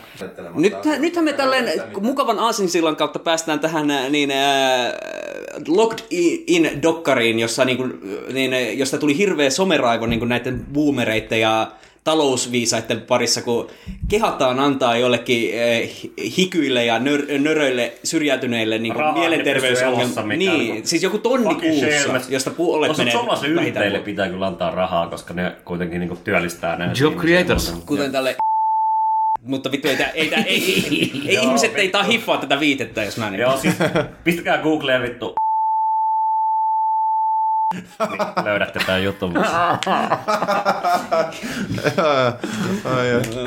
[0.54, 4.92] Nyt, nythän me tälleen mukavan aasinsillan kautta päästään tähän ää, niin, äh,
[5.68, 6.06] Locked
[6.46, 8.00] in Dokkariin, jossa, niin kuin,
[8.32, 11.72] niin, josta tuli hirveä someraivo niin kuin näiden boomereiden ja
[12.08, 13.68] talousviisaiden parissa, kun
[14.08, 20.36] kehataan antaa jollekin eh, hi- hikyille ja nör, nöröille syrjäytyneille niin Rahaa, mielenterveysongelmia.
[20.36, 21.86] Niin, niinku- siis joku tonni kuussa,
[22.28, 26.76] josta puolet Koska menee suomalaisille yrittäjille pitää kyllä antaa rahaa, koska ne kuitenkin niinku työllistää
[26.76, 27.20] näitä Job ihmisiä.
[27.36, 27.72] creators.
[27.86, 28.36] kuten tälle
[29.46, 31.92] mutta vittu, ei, tää- ei, tää- ei, ei, ei ihmiset ei vittu.
[31.98, 33.40] taa hiffaa tätä viitettä, jos mä niin.
[33.40, 33.74] Joo, siis
[34.24, 35.34] pistäkää Googleen vittu.
[37.74, 37.84] Niin
[38.44, 39.34] löydätte tämän jutun.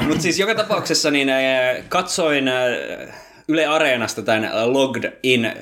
[0.07, 2.63] Mutta siis joka tapauksessa niin äh, katsoin äh,
[3.47, 5.53] Yle Areenasta tämän Logged In äh,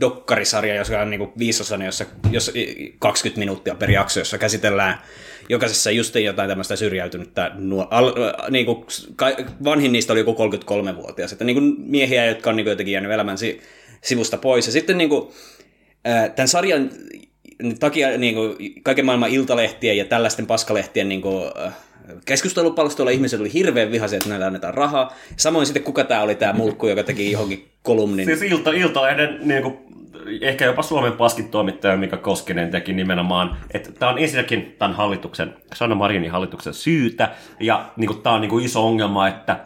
[0.00, 2.52] dokkarisarja, joka on niinku viisosainen, jossa, jossa
[2.98, 4.98] 20 minuuttia per jakso, jossa käsitellään
[5.48, 9.26] jokaisessa just jotain tämmöistä syrjäytynyttä nuor- al, äh, niinku, ka,
[9.64, 13.60] vanhin niistä oli joku 33-vuotias, että niinku miehiä, jotka on niinku jotenkin jäänyt elämän si,
[14.02, 14.66] sivusta pois.
[14.66, 15.34] Ja sitten niinku,
[16.08, 16.90] äh, tämän sarjan
[17.80, 21.74] takia niin kuin, kaiken maailman iltalehtien ja tällaisten paskalehtien niin kuin, äh,
[22.24, 25.16] keskustelupalstoilla ihmiset oli hirveän vihaisia, että näille annetaan rahaa.
[25.36, 28.26] Samoin sitten kuka tämä oli tämä mulkku, joka teki johonkin kolumnin.
[28.26, 29.78] Siis ilta, Iltalehden niin kuin,
[30.40, 35.54] ehkä jopa Suomen paskin toimittaja Mika Koskinen teki nimenomaan, että tämä on ensinnäkin tämän hallituksen,
[35.74, 39.56] Sanna Marinin hallituksen syytä, ja niin kuin, tämä on niin kuin iso ongelma, että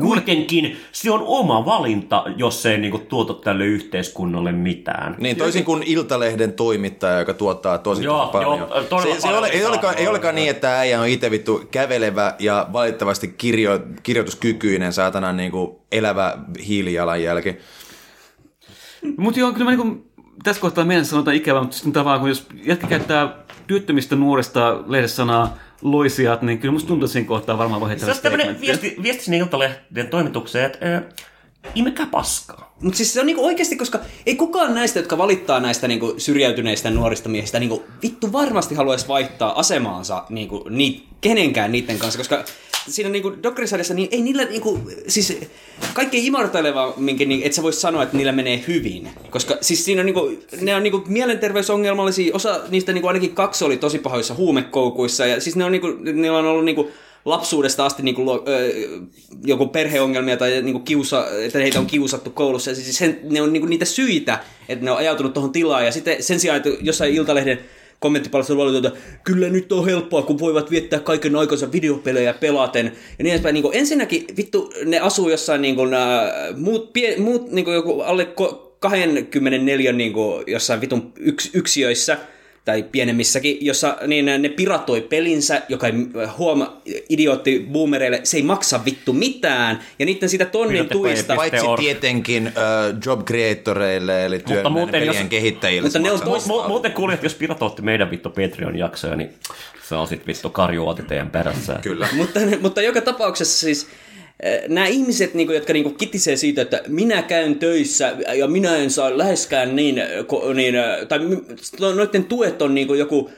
[0.00, 5.14] kuitenkin se on oma valinta, jos ei niin kuin, tuota tälle yhteiskunnalle mitään.
[5.18, 8.58] Niin, toisin kuin Iltalehden toimittaja, joka tuottaa tosi Joo, paljon.
[8.58, 11.30] joo, se, se paljon ole, ei, olekaan, ei joo, olekaan niin, että äijä on itse
[11.30, 17.56] vittu kävelevä ja valitettavasti kirjo, kirjoituskykyinen saatana niin kuin elävä hiilijalanjälki.
[19.16, 20.06] Mutta joo, kyllä mä niinku,
[20.44, 23.34] tässä kohtaa meidän sanotaan ikävä, mutta sitten tavallaan kun jos jätkä käyttää
[23.66, 27.90] työttömistä nuorista lehdessä sanaa loisijat, niin kyllä musta tuntuu, että siinä kohtaa varmaan voi Se
[27.90, 31.02] heittää on tämmöinen viesti, viesti sinne Iltalehden toimitukseen, että
[31.66, 32.74] ö, imekää paskaa.
[32.80, 36.90] Mutta siis se on niinku oikeasti, koska ei kukaan näistä, jotka valittaa näistä niinku syrjäytyneistä
[36.90, 42.44] nuorista miehistä, niinku vittu varmasti haluaisi vaihtaa asemaansa niinku, ni, kenenkään niiden kanssa, koska
[42.88, 45.38] siinä niinku dokkarisarjassa niin ei niillä niinku, siis
[45.94, 49.08] kaikkein imartelevamminkin, niin et sä vois sanoa, että niillä menee hyvin.
[49.30, 53.76] Koska siis siinä on niinku, ne on niinku mielenterveysongelmallisia, osa niistä niinku ainakin kaksi oli
[53.76, 56.90] tosi pahoissa huumekoukuissa, ja siis ne on niinku, niillä on ollut niinku
[57.26, 58.72] lapsuudesta asti niinku, luo- ö,
[59.44, 62.70] joku perheongelmia tai niinku kiusa, että heitä on kiusattu koulussa.
[62.70, 65.84] Ja siis sen, ne on niinku niitä syitä, että ne on ajautunut tuohon tilaan.
[65.84, 67.58] Ja sitten sen sijaan, että jossain Iltalehden
[68.00, 72.86] kommenttipalstoilla valitaan, että kyllä nyt on helppoa, kun voivat viettää kaiken aikansa videopelejä pelaten.
[73.18, 73.54] Ja niin edespäin.
[73.54, 78.76] Niinku, ensinnäkin vittu ne asuu jossain niinku, nää, muut, pie, muut niinku, joku alle ko,
[78.78, 82.18] 24 niinku, jossain vitun yks, yksiöissä
[82.66, 85.92] tai pienemmissäkin, jossa niin ne piratoi pelinsä, joka ei
[86.38, 92.46] huoma idiootti boomereille, se ei maksa vittu mitään, ja niiden siitä tonnin tuista, Paitsi tietenkin
[92.46, 95.86] uh, job creatoreille, eli työn muuten pelien jos- kehittäjille.
[95.86, 96.32] Mutta ne on maksaa.
[96.32, 99.30] tois- Mu- muuten kuulijat, jos piratoitte meidän vittu Patreon-jaksoja, niin
[99.88, 101.78] se on sit vittu karjuoti teidän perässä.
[101.82, 102.08] Kyllä.
[102.12, 103.88] mutta, mutta joka tapauksessa siis
[104.68, 109.18] nämä ihmiset, niinku, jotka niinku, kitisee siitä, että minä käyn töissä ja minä en saa
[109.18, 110.02] läheskään niin,
[110.54, 110.74] niin
[111.08, 111.18] tai
[111.80, 113.30] no- noiden tuet on niinku joku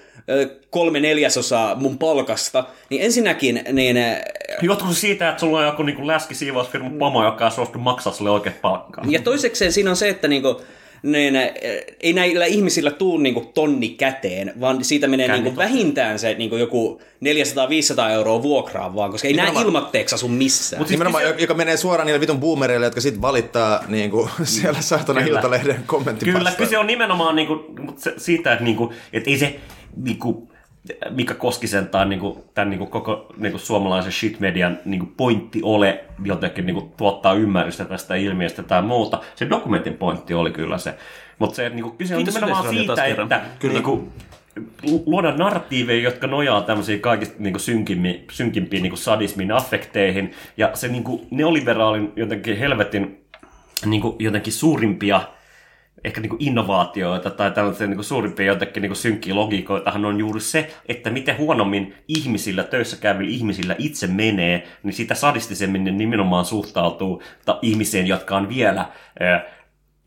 [0.70, 3.96] kolme neljäsosaa mun palkasta, niin ensinnäkin niin,
[4.62, 8.30] Johtuuko se siitä, että sulla on joku niin läskisiivausfirman pomo, joka on suostu maksaa sulle
[8.30, 9.04] oikein palkkaa?
[9.08, 10.62] Ja toisekseen siinä on se, että niinku,
[11.02, 11.48] niin, äh,
[12.00, 17.00] ei näillä ihmisillä tuu niinku tonni käteen, vaan siitä menee niinku vähintään se niinku joku
[18.08, 20.80] 400-500 euroa vuokraan vaan, koska ei nämä ilmatteeksi asu missään.
[20.80, 24.30] Mut siis Nimenomaan, kyse- joka menee suoraan niille vitun boomereille, jotka sitten valittaa niin kuin,
[24.44, 25.38] siellä saatana Kyllä.
[25.38, 26.50] Iltalehden kommenttipalstoilla.
[26.50, 29.60] Kyllä, kyse on nimenomaan niinku, mut se, siitä, että niinku, et ei se
[29.96, 30.48] niinku,
[31.10, 36.92] Mika Koskisen tai niinku, tämän niinku, koko niinku, suomalaisen shitmedian niinku, pointti ole jotenkin niinku,
[36.96, 39.20] tuottaa ymmärrystä tästä ilmiöstä tai muuta.
[39.34, 40.94] Se dokumentin pointti oli kyllä se.
[41.38, 43.32] Mutta se, että niinku, kyse on nimenomaan siitä, taas kerran.
[43.32, 44.12] että niinku,
[45.06, 50.32] luoda narratiiveja, jotka nojaa tämmöisiin kaikista niin synkimpiin, synkimpiin niin sadismin affekteihin.
[50.56, 53.24] Ja se niin kuin, neoliberaalin jotenkin helvetin
[53.86, 55.20] niin kuin, jotenkin suurimpia
[56.04, 60.18] ehkä niin kuin innovaatioita tai tällaisia niin kuin suurimpia jotenkin niin kuin synkkiä logiikoitahan on
[60.18, 65.90] juuri se, että miten huonommin ihmisillä, töissä käyvillä ihmisillä itse menee, niin sitä sadistisemmin ne
[65.90, 68.84] nimenomaan suhtautuu ta- ihmiseen, jotka on vielä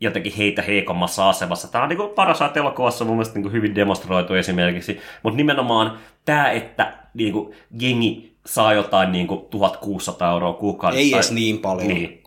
[0.00, 1.72] jotenkin heitä heikommassa asemassa.
[1.72, 6.92] Tämä on niin Parasite elokuvassa mun mielestä niin hyvin demonstroitu esimerkiksi, mutta nimenomaan tämä, että
[7.14, 11.00] niin kuin, jengi saa jotain niin kuin 1600 euroa kuukaudessa.
[11.02, 11.88] Ei edes niin paljon.
[11.88, 12.22] Niin.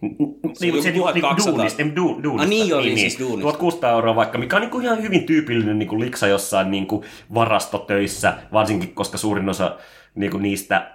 [0.53, 1.53] Se niin, se niinku- niinku 1200.
[1.53, 2.43] duunista, em, du, duunista.
[2.43, 3.41] Ah, niin joo, niin siis duunista.
[3.41, 8.95] 1600 euroa vaikka, mikä on niinku ihan hyvin tyypillinen niinku liksa jossain niinku varastotöissä, varsinkin
[8.95, 9.77] koska suurin osa
[10.15, 10.91] niinku niistä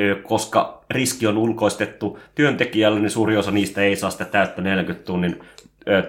[0.00, 5.04] ö, koska riski on ulkoistettu työntekijälle, niin suuri osa niistä ei saa sitä täyttä 40
[5.06, 5.40] tunnin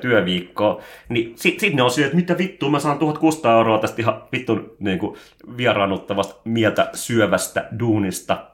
[0.02, 4.02] työviikkoa, niin sitten sit ne on silleen, että mitä vittua, mä saan 1600 euroa tästä
[4.02, 5.18] ihan vittun niin kuin,
[5.58, 8.53] vieraannuttavasta mieltä syövästä duunista.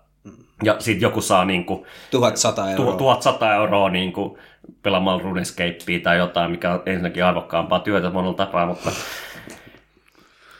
[0.63, 2.91] Ja sitten joku saa niin kuin, 1100 euroa.
[2.91, 4.37] tu- 1100 euroa niin kuin,
[4.83, 8.91] pelaamalla RuneScapea tai jotain, mikä on ensinnäkin arvokkaampaa työtä monella tapaa, mutta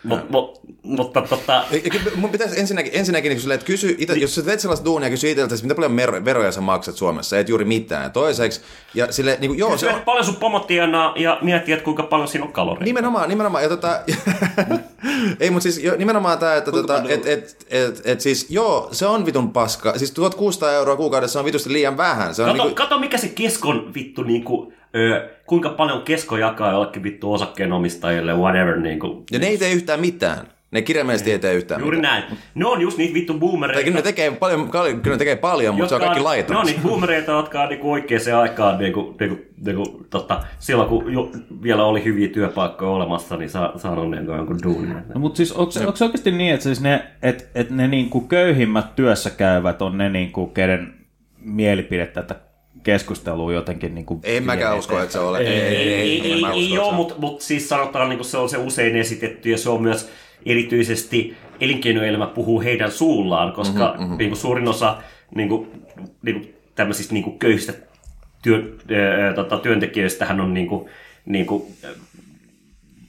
[0.04, 1.64] Mut, mut, mutta tota,
[2.16, 5.64] Mun pitäisi ensinnäkin, ensinnäkin niin että kysy, ite, jos sä teet sellaista duunia, kysy itseltäsi,
[5.64, 8.04] mitä paljon mer- veroja sä maksat Suomessa, et juuri mitään.
[8.04, 8.62] Ja toiseksi,
[8.94, 12.04] ja sille, niin kuin, joo, se on, paljon sun pomo tienaa ja mieti, että kuinka
[12.04, 12.84] paljon siinä on kaloreita.
[12.84, 13.64] Nimenomaan, nimenomaan.
[13.64, 14.00] Ja tota,
[15.40, 19.06] ei, mutta siis jo, nimenomaan tämä, että tota, et, et, et, et, siis joo, se
[19.06, 19.98] on vitun paska.
[19.98, 22.36] Siis 1600 euroa kuukaudessa on vitusti liian vähän.
[22.36, 26.72] Se on Kato, niinku, kato, mikä se keskon vittu niinku, ö, kuinka paljon kesko jakaa
[26.72, 29.24] jollekin vittu osakkeenomistajille, whatever niinku.
[29.32, 30.48] ja ne ei tee yhtään mitään.
[30.72, 32.22] Ne kirjaimellisesti ei tee yhtään Juuri mitään.
[32.22, 32.38] näin.
[32.56, 33.84] Ne on just niitä vittu boomereita.
[33.84, 36.64] kyllä ne tekee paljon, kyllä ne tekee paljon mutta se on kaikki Ne on laitonta.
[36.64, 41.32] niitä boomereita, jotka on niinku oikeaan aikaan, niinku, niinku, niinku, tota, silloin kun jo,
[41.64, 44.98] vielä oli hyviä työpaikkoja olemassa, niin saa, saanut niinku jonkun duunin.
[45.14, 48.22] No, mutta siis onko, onko se oikeasti niin, että siis ne, et, et ne niinku
[48.22, 50.94] köyhimmät työssä käyvät on ne, niinku, kenen
[51.40, 52.49] mielipidettä tätä
[52.84, 55.38] keskustelua jotenkin niinku En mäkään usko, että se ole.
[55.38, 56.96] Ei, ei, ei, ei, ei, usko, ei ole, se on.
[56.96, 60.10] mutta mut siis sanotaan, niin se on se usein esitetty ja se on myös
[60.46, 64.98] erityisesti elinkeinoelämä puhuu heidän suullaan, koska Mhm, mm-hmm, niin kuin suurin osa
[65.36, 65.68] niin kuin,
[66.22, 67.74] niin kuin tämmöisistä niin kuin köyhistä
[68.42, 68.78] työ,
[69.22, 70.90] ää, tota, työntekijöistähän on niin kuin,
[71.26, 71.92] niin kuin, äh,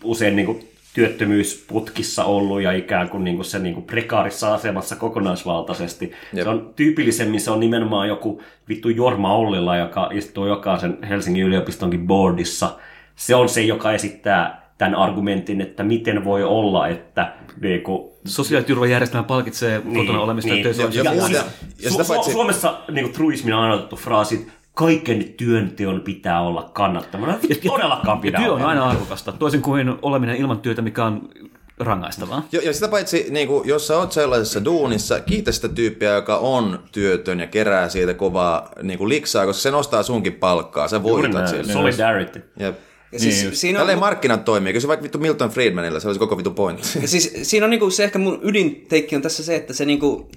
[0.04, 4.96] usein niin kuin työttömyysputkissa ollut ja ikään kuin, niin kuin se niin kuin prekaarissa asemassa
[4.96, 6.12] kokonaisvaltaisesti.
[6.33, 6.44] Jep.
[6.44, 12.07] Se on tyypillisemmin se on nimenomaan joku vittu Jorma Ollila, joka istuu jokaisen Helsingin yliopistonkin
[12.07, 12.70] boardissa.
[13.16, 19.22] Se on se, joka esittää tämän argumentin, että miten voi olla, että niin kuin, Sosiaaliturvajärjestelmä
[19.22, 20.64] palkitsee kotona olemista niin.
[20.64, 20.70] Ja-
[21.03, 21.44] ja Ja,
[21.83, 26.00] ja sitä Su- paitsi- Su- Suomessa niin kuin truismina on aina otettu fraasit, kaiken työnteon
[26.00, 27.26] pitää olla kannattavaa.
[27.26, 31.28] No, ei todellakaan pidä työ on aina arvokasta, toisin kuin oleminen ilman työtä, mikä on
[31.78, 32.46] rangaistavaa.
[32.52, 36.37] Ja, ja sitä paitsi, niin kuin, jos sä oot sellaisessa duunissa, kiitä sitä tyyppiä, joka
[36.37, 41.02] on työtön ja kerää siitä kovaa niin kuin liksaa, koska se nostaa sunkin palkkaa, sä
[41.02, 41.72] voitat sille.
[41.72, 42.42] Solidarity.
[42.59, 42.78] Jep.
[43.12, 44.72] Ja siis, Niin, siinä on, Tälleen markkinat toimii.
[44.72, 46.88] Kysy vaikka vittu Milton Friedmanilla, se olisi koko vittu pointti.
[47.02, 50.30] Ja siis siinä on niinku se ehkä mun ydinteikki on tässä se, että se niinku,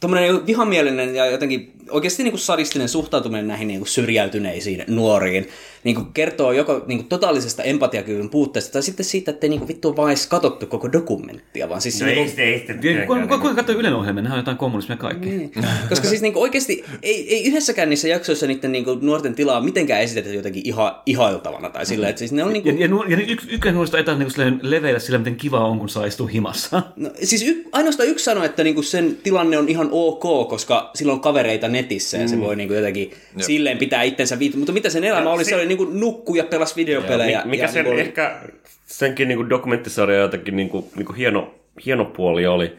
[0.00, 5.48] tommonen niinku vihamielinen ja jotenkin oikeasti niinku sadistinen suhtautuminen näihin niinku syrjäytyneisiin nuoriin
[5.84, 10.10] niinku kertoo joko niinku totaalisesta empatiakyvyn puutteesta tai sitten siitä, että ei niinku vittu vaan
[10.10, 13.28] edes katsottu koko dokumenttia, vaan siis No niinku, ei sitä, ei sitä Ja Kuinka niin
[13.28, 15.28] kuin- kuinka katsoo Ylen ohjelmia, nehän on jotain kommunismia kaikki.
[15.28, 15.52] Niin.
[15.88, 20.28] Koska siis niinku oikeasti ei, ei yhdessäkään niissä jaksoissa niiden niinku nuorten tilaa mitenkään esitetä
[20.28, 22.68] jotenkin iha, ihailtavana tai sillä, että siis ne on niinku...
[22.68, 25.64] Ja, ja, nu- ja yksi, ykkönen nuorista ei taas niinku silleen leveillä sillä, miten kiva
[25.64, 26.82] on, kun saa istua himassa.
[26.96, 31.12] No, siis y- ainoastaan yksi sanoi, että niinku sen tilanne on ihan ok, koska sillä
[31.12, 34.54] on kavereita netissä ja se voi niinku jotenkin silleen pitää itsensä viit.
[34.56, 35.44] Mutta mitä sen elämä Ja oli?
[35.44, 37.42] Se, se- oli niinku nukku ja pelasi videopelejä.
[37.44, 38.38] Mi- mikä ja sen niinku oli- ehkä
[38.86, 41.54] senkin niinku dokumenttisarja jotenkin niinku, niinku hieno,
[41.86, 42.72] hieno puoli oli,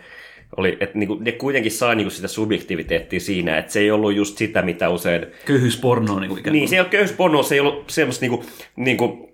[0.57, 4.37] oli että niinku, ne kuitenkin sai niinku sitä subjektiviteettia siinä, että se ei ollut just
[4.37, 5.25] sitä, mitä usein...
[5.45, 6.59] Köyhyysporno on niinku ikään kuin.
[6.59, 8.43] Niin, se ei ole köyhyyspornoa, se ei ollut semmoista niinku,
[8.75, 9.28] niinku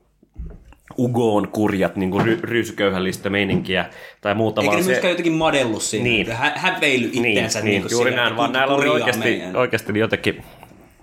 [0.99, 3.85] ugoon kurjat niinku ry, ryysyköyhällistä meininkiä
[4.21, 4.89] tai muuta, Eikä ne vaan se...
[4.89, 6.03] myöskään jotenkin madellu siinä.
[6.03, 6.25] Niin.
[6.27, 6.37] Niin.
[6.37, 7.59] Hä- häveily Niin, itteensä.
[7.61, 9.55] niin, niinku juuri siinä, näin, vaan näillä oli oikeasti, meidän.
[9.55, 10.43] oikeasti jotenkin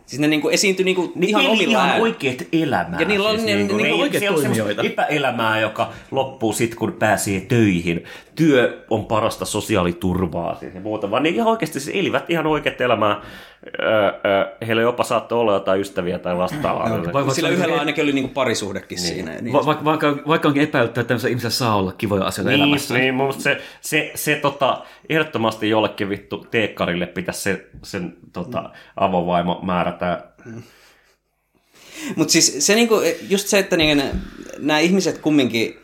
[0.06, 3.00] Siis ne niinku esiintyi niinku ihan Eli omilla ihan oikeat elämää.
[3.00, 5.02] Ja niillä on- ne- niinku, ne- ei- oikeat siellä on semmoista toimijoita.
[5.02, 8.04] epäelämää, joka loppuu sitten, kun pääsee töihin.
[8.36, 12.80] Työ on parasta sosiaaliturvaa siis ja muuta, vaan ne ihan oikeasti siis elivät ihan oikeat
[12.80, 13.20] elämää.
[13.80, 16.90] Öö, öö, heillä jopa saattoi olla jotain ystäviä tai vastaavaa.
[16.90, 19.30] Vai- vai- Sillä vaikka- yhdellä ainakin oli niinku parisuhdekin siinä.
[19.40, 19.52] Niin.
[19.52, 22.94] Va- va- vaikka, vaikka onkin epäilyttää, että tämmöisellä ihmisellä saa olla kivoja asioita Niin, elämässä.
[22.94, 29.60] niin mun se, se, se tota, ehdottomasti jollekin vittu teekkarille pitäisi se, sen tota, avovaimo
[29.62, 30.24] määrätä.
[32.16, 32.94] Mutta siis se niinku,
[33.28, 34.04] just se, että niinku
[34.58, 35.78] nämä ihmiset kumminkin,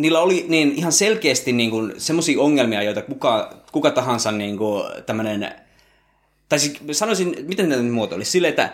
[0.00, 5.50] niillä oli niin ihan selkeästi niinku semmoisia ongelmia, joita kuka, kuka tahansa niinku tämmöinen,
[6.48, 8.72] tai siis sanoisin, miten tämä muotoilisi, silleen, että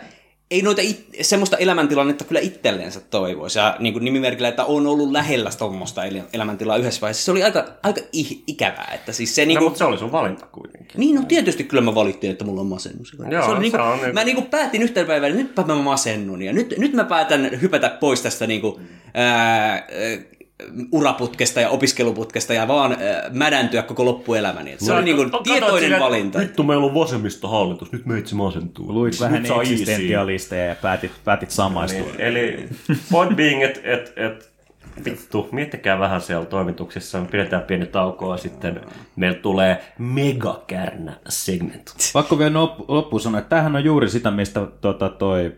[0.51, 3.59] ei noita it, semmoista elämäntilannetta kyllä itselleensä toivoisi.
[3.59, 7.25] Ja niin kuin nimimerkillä, että on ollut lähellä tuommoista el- elämäntilaa yhdessä vaiheessa.
[7.25, 8.91] Se oli aika, aika ih- ikävää.
[8.95, 10.99] Että siis se, No, niin kuin, mutta se oli sun valinta kuitenkin.
[10.99, 13.15] niin, no tietysti kyllä mä valittiin, että mulla on masennus.
[13.31, 15.75] Joo, se oli niinku, se on niinku- Mä niinku päätin yhtenä päivänä, että nytpä mä
[15.75, 18.79] masennun ja nyt, nyt mä päätän hypätä pois tästä niinku,
[19.13, 19.81] ää, ää,
[20.91, 24.71] uraputkesta ja opiskeluputkesta ja vaan ää, mädäntyä koko loppuelämäni.
[24.71, 26.39] Et se oli niinku Kato- tietoinen katot silleen, valinta.
[26.39, 28.93] Vittu, meillä on vasemmistohallitus, nyt meitsi masentuu.
[28.93, 32.05] Luit vähän Nyt eksistentialisteja ja päätit, päätit samaistua.
[32.05, 32.69] Niin, eli
[33.11, 34.53] point being, että et, et,
[35.05, 38.81] vittu, miettikää vähän siellä toimituksissa, me pidetään pieni tauko ja sitten
[39.15, 41.93] meillä tulee megakärnä segment.
[42.13, 45.53] Pakko vielä loppuun sanoa, että tämähän on juuri sitä, mistä tota, toi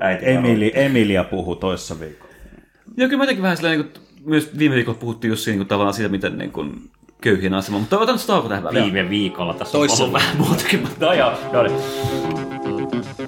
[0.00, 2.33] äiti Emili, Emilia puhui toissa viikolla.
[2.96, 5.60] Joo, kyllä mä jotenkin vähän silleen, niin kuin, myös viime viikolla puhuttiin just siinä, niin
[5.60, 8.84] kuin, tavallaan siitä, miten niin kuin, köyhien asema, mutta otan sitä tauko tähän väliin.
[8.84, 9.54] viime viikolla.
[9.54, 11.76] Tässä Toissa on ollut vähän muutakin, mutta no joo, no niin.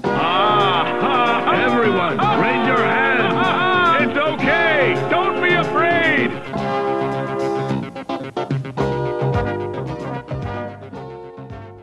[0.05, 3.37] Ah, everyone, raise your hands.
[4.01, 4.95] It's okay.
[5.11, 6.31] Don't be afraid.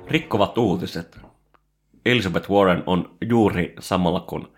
[0.07, 1.17] Rikkovat uutiset.
[2.05, 4.53] Elizabeth Warren on juuri samalla kun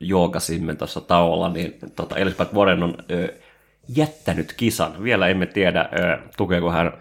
[0.00, 3.34] joogasimme tuossa tauolla, niin tota, Elizabeth Warren on ö,
[3.88, 5.02] jättänyt kisan.
[5.02, 6.92] Vielä emme tiedä, ö, tukeeko hän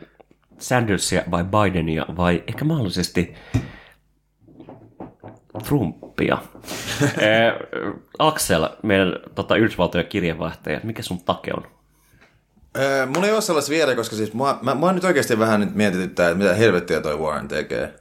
[0.58, 3.36] Sandersia vai Bidenia vai ehkä mahdollisesti
[5.68, 6.38] Trumpia.
[7.02, 7.10] Ö,
[8.20, 11.68] Axel, meidän tota, Yhdysvaltojen kirjeenvaihtaja, mikä sun take on?
[12.78, 15.76] Öö, mulla ei ole sellaista vielä, koska siis mua, mä, mua nyt oikeasti vähän nyt
[15.76, 17.94] mietityttää, että mitä helvettiä toi Warren tekee.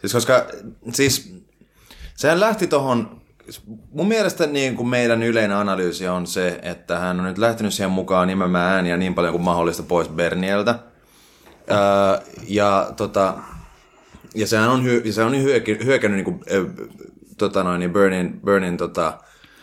[0.00, 0.46] Siis koska,
[0.92, 1.44] siis
[2.16, 3.19] sehän lähti tohon,
[3.92, 7.90] mun mielestä niin kuin meidän yleinen analyysi on se, että hän on nyt lähtenyt siihen
[7.90, 10.78] mukaan nimemään ääniä niin paljon kuin mahdollista pois Bernieltä.
[11.70, 11.76] Öö,
[12.48, 13.34] ja tota,
[14.34, 16.66] ja sehän on, hy, se on hyökännyt, hyökännyt niin kuin, ö,
[17.38, 19.18] tota noin, niin Bernin, Bernin tota,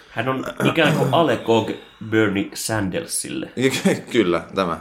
[0.09, 1.71] Hän on ikään kuin alekog
[2.09, 3.51] Bernie Sandersille.
[4.11, 4.79] Kyllä, tämä.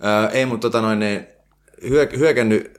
[0.00, 1.26] Ää, ei, mutta tota noin, niin,
[1.88, 2.72] hyö, hyökännyt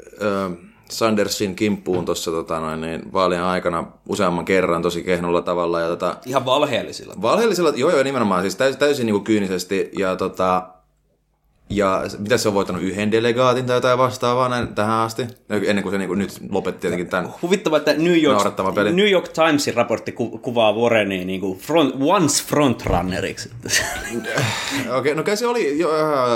[0.92, 5.80] Sandersin kimppuun tuossa tota noin, niin, vaalien aikana useamman kerran tosi kehnolla tavalla.
[5.80, 7.14] Ja, tota, Ihan valheellisilla.
[7.22, 9.92] valheellisella, joo joo nimenomaan, siis täysin, täysin niin kuin kyynisesti.
[9.98, 10.64] Ja, tota,
[11.72, 15.92] ja mitä se on voittanut yhden delegaatin tai jotain vastaavaa näin, tähän asti, ennen kuin
[15.92, 17.30] se niin kuin, nyt lopetti jotenkin tämän.
[17.42, 18.94] Huvittavaa, että New York, peli.
[18.94, 23.50] New York Timesin raportti ku, kuvaa Warrenia niin kuin front, once frontrunneriksi.
[23.66, 25.90] Okei, okay, no kai se oli jo,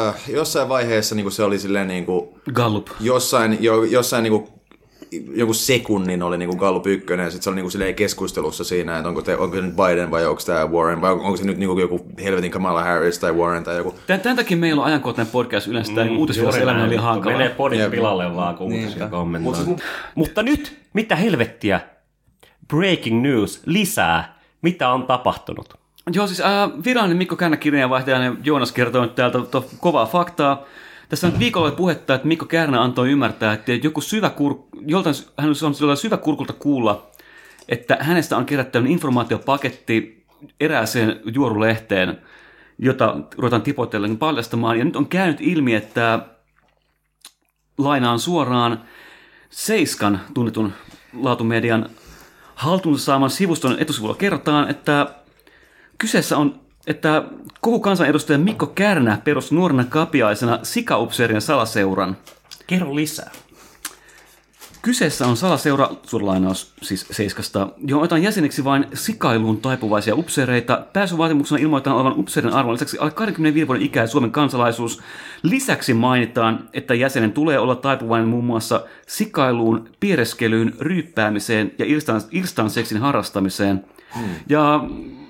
[0.07, 2.87] äh, jossain vaiheessa niin kuin se oli silleen niin kuin, Gallup.
[2.99, 4.54] jossain, jo, jossain niinku,
[5.35, 9.09] joku sekunnin oli niinku Gallup ykkönen, ja sitten se oli niinku silleen keskustelussa siinä, että
[9.09, 11.79] onko, te, onko se nyt Biden vai onko tämä Warren, vai onko se nyt niinku
[11.79, 13.95] joku helvetin Kamala Harris tai Warren tai joku.
[14.07, 17.37] Tämän, tämän takia meillä on ajankohtainen podcast yleensä, mm, tämä uutisvirassa elämä oli hankala.
[17.37, 19.75] Menee podin pilalle vaan, kun uutisia kommentoi.
[20.15, 21.79] Mutta nyt, mitä helvettiä?
[22.67, 24.39] Breaking news, lisää.
[24.61, 25.73] Mitä on tapahtunut?
[26.13, 26.47] Joo, siis äh,
[26.85, 30.63] virallinen Mikko Kärnä kirjeenvaihtaja Joonas kertoo nyt täältä to, kovaa faktaa.
[31.09, 35.49] Tässä on viikolla puhetta, että Mikko Kärnä antoi ymmärtää, että joku syvä kur, joltain, hän
[35.49, 37.11] on sellainen syvä kurkulta kuulla,
[37.69, 40.25] että hänestä on kerätty informaatiopaketti
[40.59, 42.21] erääseen juorulehteen,
[42.79, 44.79] jota ruvetaan tipotellen paljastamaan.
[44.79, 46.19] Ja nyt on käynyt ilmi, että
[47.77, 48.81] lainaan suoraan
[49.49, 50.73] Seiskan tunnetun
[51.13, 51.89] laatumedian
[52.55, 55.15] haltuunsa saaman sivuston etusivulla kerrotaan, että
[55.97, 57.23] kyseessä on, että
[57.61, 62.17] koko kansanedustaja Mikko Kärnä perusti nuorena kapiaisena sikaupseerien salaseuran.
[62.67, 63.31] Kerro lisää.
[64.85, 70.85] Kyseessä on salaseura, suurlainaus siis Seiskasta, johon otetaan jäseniksi vain sikailuun taipuvaisia upseereita.
[70.93, 75.01] Pääsyvaatimuksena ilmoitetaan olevan upseerin arvon lisäksi alle 25 vuoden ikä ja Suomen kansalaisuus.
[75.43, 82.69] Lisäksi mainitaan, että jäsenen tulee olla taipuvainen muun muassa sikailuun, piereskelyyn, ryyppäämiseen ja irstan, irstan
[82.69, 83.85] seksin harrastamiseen.
[84.15, 84.29] Hmm.
[84.49, 84.83] Ja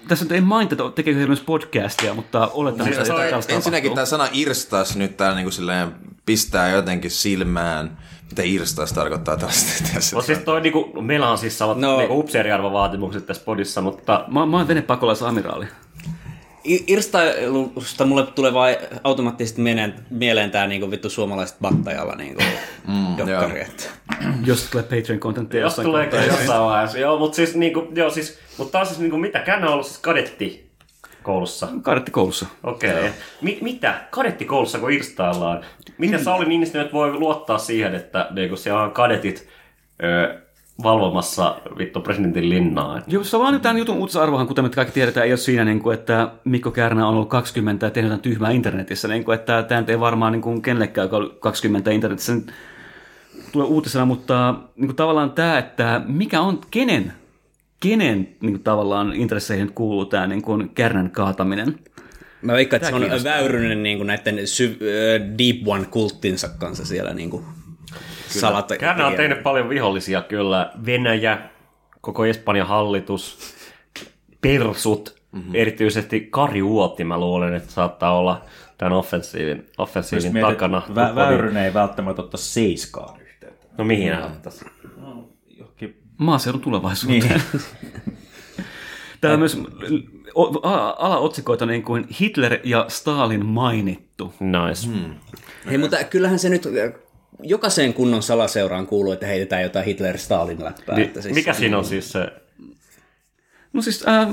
[0.07, 3.91] tässä nyt ei mainita, että tekeekö he myös podcastia, mutta oletan, että jotain tällaista Ensinnäkin
[3.91, 3.95] tapahtuu.
[3.95, 7.97] tämä sana irstas nyt täällä niinku silleen pistää jotenkin silmään,
[8.29, 9.83] mitä irstas tarkoittaa tällaista.
[10.15, 11.91] No siis toi niinku, meillä on siis samat No.
[11.91, 11.97] no.
[11.97, 15.67] niinku upseeriarvovaatimukset tässä podissa, mutta Mä, mä oon venepakolasamiraali.
[16.65, 22.41] I- Irstailusta mulle tulee vain automaattisesti mieleen, mieleen tää niinku vittu suomalaiset battajalla niinku
[22.87, 23.61] mm, dokkari.
[23.61, 23.83] että.
[24.45, 26.97] Jos tulee Patreon-contenttia jos jossain tulee jossain vaiheessa.
[26.99, 29.85] Joo, mutta siis, niinku, joo, siis, mutta tää on siis niinku, mitä, Kärnä on ollut
[29.85, 30.69] siis kadetti
[31.23, 31.67] koulussa.
[31.81, 32.45] Kadetti koulussa.
[32.63, 32.91] Okei.
[32.91, 33.09] Okay.
[33.41, 34.01] Mi- mitä?
[34.09, 35.65] Kadettikoulussa kun irstaillaan?
[35.97, 39.47] Miten Sauli Niinistö nyt voi luottaa siihen, että niinku, siellä on kadetit
[40.03, 40.41] ö,
[40.83, 43.01] valvomassa vittu presidentin linnaa?
[43.07, 45.65] Joo, se on vaan nyt tämän jutun uutisarvohan, kuten me kaikki tiedetään, ei ole siinä,
[45.65, 49.07] niin kuin, että Mikko Kärnä on ollut 20 ja tehnyt jotain tyhmää internetissä.
[49.07, 52.51] Niin kuin, että tämä ei varmaan niin kuin kenellekään, joka on ollut 20 internetissä, nyt
[53.51, 57.13] tulee uutisena, mutta niin kuin tavallaan tämä, että mikä on, kenen,
[57.79, 61.79] kenen niin kuin tavallaan intresseihin kuuluu tämä niin kuin Kärnän kaataminen.
[62.41, 67.45] Mä veikkaan, että se on väyrynen niinku näiden sy- ö, Deep One-kulttinsa kanssa siellä niinku
[68.27, 68.77] salata.
[68.77, 70.71] Kärnä on tehnyt paljon vihollisia kyllä.
[70.85, 71.39] Venäjä,
[72.01, 73.55] koko Espanjan hallitus,
[74.41, 75.55] persut, mm-hmm.
[75.55, 78.41] erityisesti Kari Uotti, mä luulen, että saattaa olla
[78.77, 80.81] tämän offensiivin, offensiivin mietit, takana.
[80.95, 83.67] Vä, Väyrynen ei välttämättä ottaa seiskaan yhteyttä.
[83.77, 84.65] No mihin hän ottaisi?
[85.57, 87.41] Johonkin Maaseudun tulevaisuuteen.
[87.53, 87.63] Niin.
[89.21, 89.61] Tämä on myös
[90.97, 94.33] alaotsikoita niin kuin Hitler ja Stalin mainittu.
[94.39, 94.87] Nice.
[94.87, 95.15] Hmm.
[95.65, 96.65] Hei, mutta kyllähän se nyt
[97.43, 100.95] jokaiseen kunnon salaseuraan kuuluu, että heitetään jotain Hitler-Stalin läppää.
[100.95, 102.27] Ni, että siis, mikä siinä on siis se?
[103.73, 104.27] No siis, äh,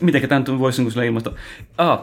[0.00, 1.32] mitenkä tämä nyt voisi niin sille ilmaista?
[1.78, 2.00] Ah,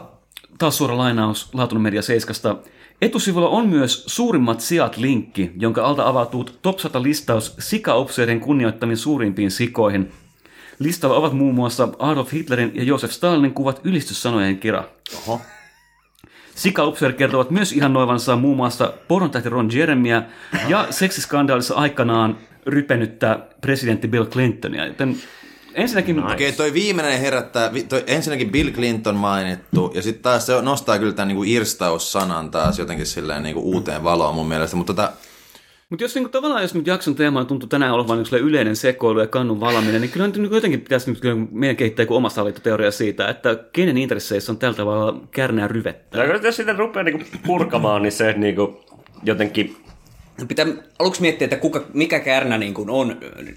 [0.58, 2.56] taas suora lainaus Laatunut Media 7.
[3.02, 9.50] Etusivulla on myös suurimmat sijat linkki, jonka alta avautuu top 100 listaus sikaopseerien kunnioittamiin suurimpiin
[9.50, 10.12] sikoihin.
[10.78, 14.84] Listalla ovat muun muassa Adolf Hitlerin ja Josef Stalinin kuvat ylistyssanojen kira.
[15.16, 15.40] Oho.
[16.56, 20.22] Sikaupseer kertovat myös ihannoivansa muun muassa porontähti Ron Jeremia
[20.68, 24.86] ja seksiskandaalissa aikanaan rypenyttä presidentti Bill Clintonia.
[24.86, 25.16] Joten
[25.74, 26.18] ensinnäkin...
[26.18, 30.98] Okei, okay, toi viimeinen herättää, toi, ensinnäkin Bill Clinton mainittu, ja sitten taas se nostaa
[30.98, 35.12] kyllä tämän niinku irstaus-sanan taas jotenkin silleen niinku uuteen valoon mun mielestä, mutta tota,
[35.90, 39.26] Mutta jos niinku, tavallaan, jos nyt jakson teema tuntuu tänään olevan niinku yleinen sekoilu ja
[39.26, 42.90] kannun valaminen, niin kyllä nyt niinku jotenkin pitäisi nyt kyllä meidän kehittää joku oma sallintoteoria
[42.90, 46.18] siitä, että kenen intresseissä on tällä tavalla kärnää ryvettä.
[46.18, 48.84] Ja jos sitä rupeaa niinku purkamaan, niin se niinku
[49.22, 49.76] jotenkin...
[50.48, 50.66] Pitää
[50.98, 53.16] aluksi miettiä, että kuka, mikä kärnä niin kuin on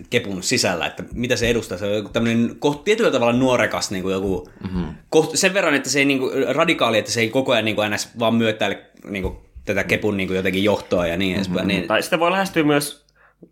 [0.10, 1.78] kepun sisällä, että mitä se edustaa.
[1.78, 4.86] Se on joku tämmöinen koht, tietyllä tavalla nuorekas niin kuin joku, mm-hmm.
[5.10, 7.76] koht, sen verran, että se ei niin kuin, radikaali, että se ei koko ajan niin
[7.76, 8.10] kuin ns.
[8.20, 9.38] vaan myötäile niin kuin,
[9.76, 11.68] tätä kepun niin kuin jotenkin johtoa ja niin edespäin.
[11.68, 13.06] Niin, Tai sitä voi lähestyä myös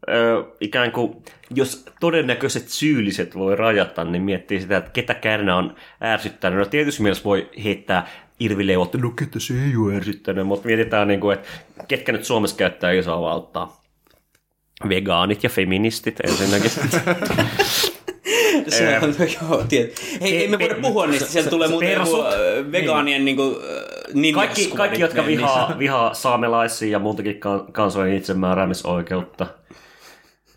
[0.10, 1.16] ö, ikään kuin,
[1.56, 6.60] jos todennäköiset syylliset voi rajata, niin miettii sitä, että ketä kärnä on ärsyttänyt.
[6.60, 8.08] No tietysti mielessä voi heittää
[8.40, 11.50] irvileivot, että no ketä se ei ole ärsyttänyt, mutta mietitään, niin kuin, että
[11.88, 13.82] ketkä nyt Suomessa käyttää isoa valtaa.
[14.90, 16.72] Vegaanit ja feministit ensinnäkin.
[18.72, 19.14] se on.
[20.22, 22.18] Hei, ei me voida puhua niistä, sieltä tulee muuten joku
[22.72, 29.48] vegaanien niin kuin, äh, kaikki, kaikki, jotka vihaa, vihaa saamelaisia ja muutakin kan- kansojen itsemääräämisoikeutta.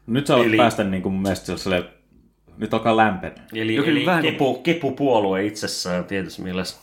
[0.07, 1.85] Nyt sä Eli- päästä niin kuin mun mielestä sellaiselle,
[2.59, 3.33] nyt alkaa lämpeä.
[3.55, 6.77] Eli, Jokin eli vähän- kepu, kepupuolue itsessään tietysti mielessä.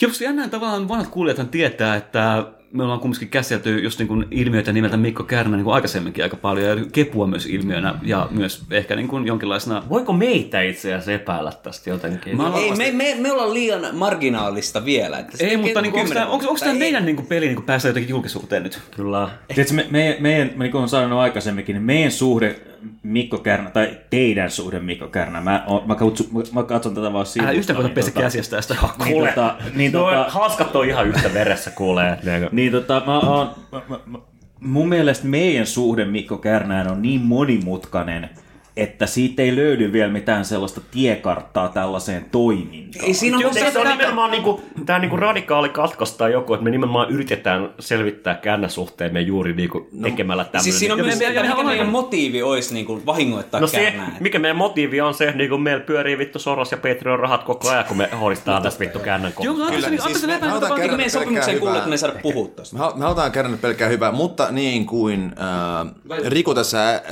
[0.00, 4.72] Jos jännään tavallaan vanhat kuulijathan tietää, että me ollaan kumminkin käsitelty just niin kuin ilmiöitä
[4.72, 8.96] nimeltä Mikko Kärnä niin kuin aikaisemminkin aika paljon, ja kepua myös ilmiönä, ja myös ehkä
[8.96, 9.82] niin kuin jonkinlaisena...
[9.88, 12.36] Voiko meitä itse asiassa epäillä tästä jotenkin?
[12.36, 15.18] Mä Ei, me, me, me ollaan liian marginaalista vielä.
[15.18, 16.78] Että Ei, mutta niin kuin, onko, onko, tämä ei.
[16.78, 18.80] meidän niin kuin peli niin kuin päästä jotenkin julkisuuteen nyt?
[18.96, 19.28] Kyllä.
[19.48, 22.60] Tiedätkö, me, me, meidän, me, niin kuin olen sanonut aikaisemminkin, niin meidän suhde
[23.02, 27.26] Mikko Kärnä, tai teidän suhde Mikko Kärnä, mä, oon- mä, katson, mä katson tätä vaan
[27.26, 27.72] sivusta.
[27.72, 28.74] Älä niin pestä tota- käsiäsi tästä.
[29.04, 32.18] Niin, tota, niin, No, tota, hanskat on ihan yhtä veressä, kuulee.
[32.52, 34.18] Niin tota, mä oon, mä, mä, mä,
[34.60, 38.30] mun mielestä meidän suhde Mikko Kärnään on niin monimutkainen,
[38.76, 43.04] että siitä ei löydy vielä mitään sellaista tiekarttaa tällaiseen toimintaan.
[43.04, 46.32] Ei siinä on Joo, se, se on tämä- nimenomaan niinku, tää niinku radikaali katkos tai
[46.32, 50.62] joku, että me nimenomaan yritetään selvittää käännäsuhteemme juuri niinku tekemällä tämmöinen.
[50.64, 52.74] Siis siinä on Ja myös me- se, ja että me- mikä me- meidän motiivi olisi
[52.74, 56.38] niin kuin vahingoittaa No se, mikä meidän motiivi on se, niin kun meillä pyörii vittu
[56.38, 59.86] Soros ja Patreon rahat koko ajan, kun me hoidetaan tästä vittu käännän Joo, mutta Kyllä,
[59.86, 60.80] antaisi siis siis, halutaan tavallaan...
[60.80, 61.78] käydä- meidän sopimukseen kuuluu, hyvää.
[61.78, 62.76] että me ei saada puhua tosta.
[62.76, 67.02] Me hal- me halutaan käydä nyt pelkkää hyvää, mutta niin kuin äh, Riku tässä äh,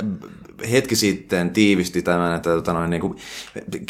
[0.71, 3.15] hetki sitten tiivisti tämän, että tota noin, niin kuin,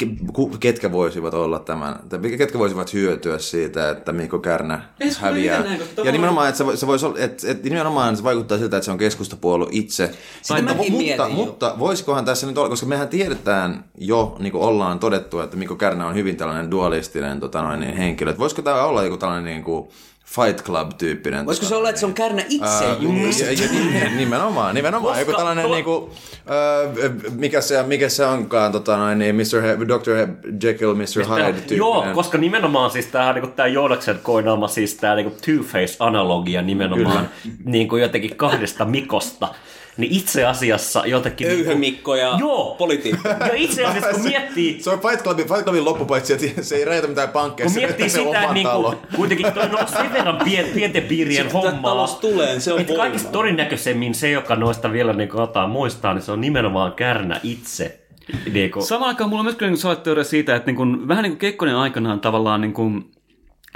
[0.01, 1.99] ke- ku- ketkä voisivat olla tämän,
[2.38, 5.63] ketkä voisivat hyötyä siitä, että Mikko Kärnä ole häviää.
[5.63, 8.86] näin, Ja nimenomaan, että se, se, voisi olla, että, että nimenomaan se vaikuttaa siltä, että
[8.86, 10.11] se on keskustapuolue itse.
[10.41, 14.63] Sitä mutta, mutta, mietin, mutta voisikohan tässä nyt olla, koska mehän tiedetään jo, niin kuin
[14.63, 18.30] ollaan todettu, että Mikko Kärnä on hyvin tällainen dualistinen tota noin, niin henkilö.
[18.30, 19.89] Että voisiko tämä olla joku tällainen niin kuin
[20.36, 21.45] Fight Club-tyyppinen?
[21.45, 25.19] Voisiko tota se olla, noin, että se on kärnä itse ja- ja- ja- Nimenomaan, nimenomaan.
[25.19, 26.09] Joku tällainen tuo- niinku,
[26.47, 29.61] ää, mikä, se, mikä se onkaan, tota noin, niin Mr.
[29.61, 30.11] He, Dr.
[30.15, 30.27] He,
[30.63, 31.01] Jekyll, Mr.
[31.29, 31.77] Hyde tyyppinen.
[31.77, 37.29] Joo, koska nimenomaan siis tämähän niinku tää Joodaksen koinaama siis tää niinku Two-Face-analogia nimenomaan
[37.65, 39.47] niinku jotenkin kahdesta Mikosta.
[40.02, 41.47] Niin itse asiassa jotenkin...
[41.47, 42.76] Öyhömikko ja Joo.
[42.78, 43.30] politiikka.
[43.39, 46.76] Ja itse asiassa kun miettii, Se on Fight Clubin, Fight Clubin loppu, paitsi että se
[46.76, 49.02] ei räjätä mitään pankkeja, kun se miettii se sitä, niinku, talo.
[49.16, 51.91] kuitenkin toi on sen verran pien, pienten piirien Sitten hommaa.
[51.91, 56.22] talous tulee, se on että kaikista todennäköisemmin se, joka noista vielä niin otaa muistaa, niin
[56.22, 57.99] se on nimenomaan Kärnä itse.
[58.54, 61.24] Niin kuin, Samaan aikaan mulla on myös kyllä niin teoria siitä, että niin kuin, vähän
[61.24, 63.12] niin kuin Kekkonen aikanaan tavallaan niin kuin,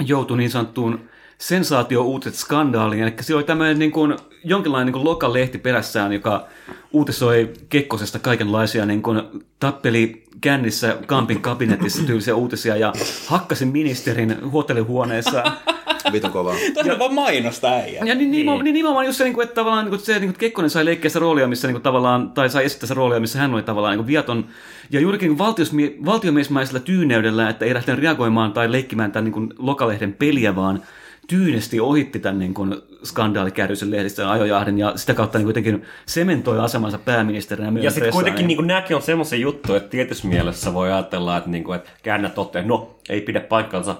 [0.06, 1.08] joutui niin sanottuun
[1.38, 3.02] sensaatio-uutiset skandaaliin.
[3.02, 6.46] Eli siellä oli tämmöinen niin kuin, jonkinlainen niin kuin lokalehti perässään, joka
[6.92, 9.22] uutisoi Kekkosesta kaikenlaisia, niin kuin,
[9.60, 12.92] tappeli kännissä Kampin kabinetissa tyylisiä uutisia ja
[13.26, 15.44] hakkasi ministerin hotellihuoneessa.
[16.12, 16.54] Vitun kovaa.
[16.74, 18.04] Toi on vaan mainosta äijä.
[18.04, 18.64] Ja niin, niin, niin.
[18.64, 20.70] niin nimenomaan just se, niin kuin, että tavallaan niin kuin, se, niin kuin, että Kekkonen
[20.70, 23.54] sai leikkiä sitä roolia, missä niin kuin, tavallaan, tai sai esittää sitä roolia, missä hän
[23.54, 24.46] oli tavallaan niin kuin, viaton.
[24.90, 25.36] Ja juurikin
[25.72, 30.82] niin valtiomiesmäisellä tyyneydellä, että ei lähtenyt reagoimaan tai leikkimään tämän niin kuin, lokalehden peliä, vaan
[31.26, 32.74] tyynesti ohitti tämän niin kuin,
[33.04, 38.66] skandaalikärryisen lehdistön ajojahden ja sitä kautta niin kuitenkin sementoi asemansa pääministerinä Ja sitten kuitenkin niin
[38.66, 42.68] nämäkin on semmoisia juttuja, että tietyssä mielessä voi ajatella, että, niin kuin, että käännä toteen,
[42.68, 43.96] no ei pidä paikkansa,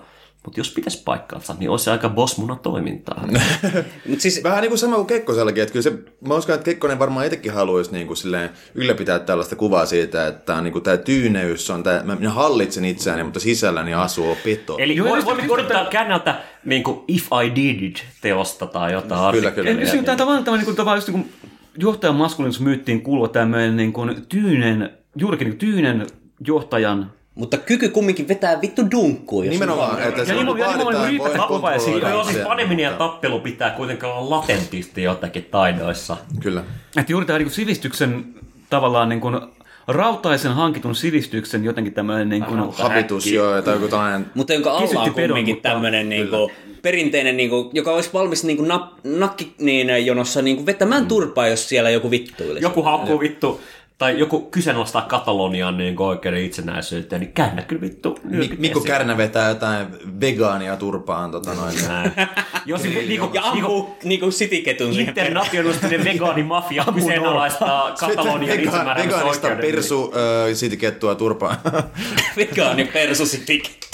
[0.47, 3.28] Mutta jos pitäisi paikkaansa, niin olisi aika bosmuna toimintaa.
[4.09, 5.92] Mut siis, Vähän niin kuin sama kuin Kekkosellakin, että kyllä se,
[6.28, 10.44] mä uskon, että Kekkonen varmaan itsekin haluaisi niin kuin silleen ylläpitää tällaista kuvaa siitä, että
[10.44, 14.76] tämä, niin kuin, tämä tyyneys on, tämä, mä minä hallitsen itseäni, mutta sisälläni asuu peto.
[14.78, 16.34] Eli Joo, voi, voi käännältä
[16.64, 19.70] niin kuin If I Did It teosta tai jotain Kyllä, kyllä.
[19.70, 23.76] Eikö siinä tämä tavallaan, tämä, niin kuin, tavallaan just niin kuin johtajan maskuliinisuusmyyttiin kuuluva tämmöinen
[23.76, 26.07] niin kuin tyynen, juurikin niin kuin tyynen
[26.47, 29.45] johtajan mutta kyky kumminkin vetää vittu dunkkuun.
[29.45, 32.93] jos Nimenomaan, että se Ja on nimenomaan- voin vapaa ja siinä- Joo, siis paneminen ja
[32.93, 36.16] tappelu pitää kuitenkaan olla latentisti jotakin taidoissa.
[36.41, 36.62] Kyllä.
[36.97, 38.24] Että juuri tämä niin kuin sivistyksen
[38.70, 39.41] tavallaan niin kuin
[39.89, 45.03] rautaisen hankitun sivistyksen jotenkin tämmöinen niin kuin, Habitus, joo, tai joku tällainen Mutta jonka alla
[45.03, 46.51] on kumminkin mutta- tämmöinen niinku,
[46.82, 51.91] perinteinen, niinku, joka olisi valmis niinku, nap, nakki niin, jonossa niinku, vetämään turpaa, jos siellä
[51.91, 52.64] joku vittuilisi.
[52.64, 53.61] Joku haukkuu vittu,
[53.99, 58.18] tai joku kyseenalaistaa Katalonian niin oikeuden itsenäisyyttä, niin käännä kyllä vittu.
[58.28, 59.86] Mik- Mikko Kärnä vetää jotain
[60.20, 61.30] vegaania turpaan.
[61.30, 61.74] Tota noin.
[61.88, 62.12] Näin.
[62.66, 65.28] Jos niinku, niinku, Ja ampuu niinku sitiketun siihen perään.
[65.28, 71.57] internationalistinen vegaanimafia kyseenalaistaa Katalonian Vega- Vegaanista persu äh, sitikettua turpaan.
[72.36, 73.86] Vegaani persusitiket.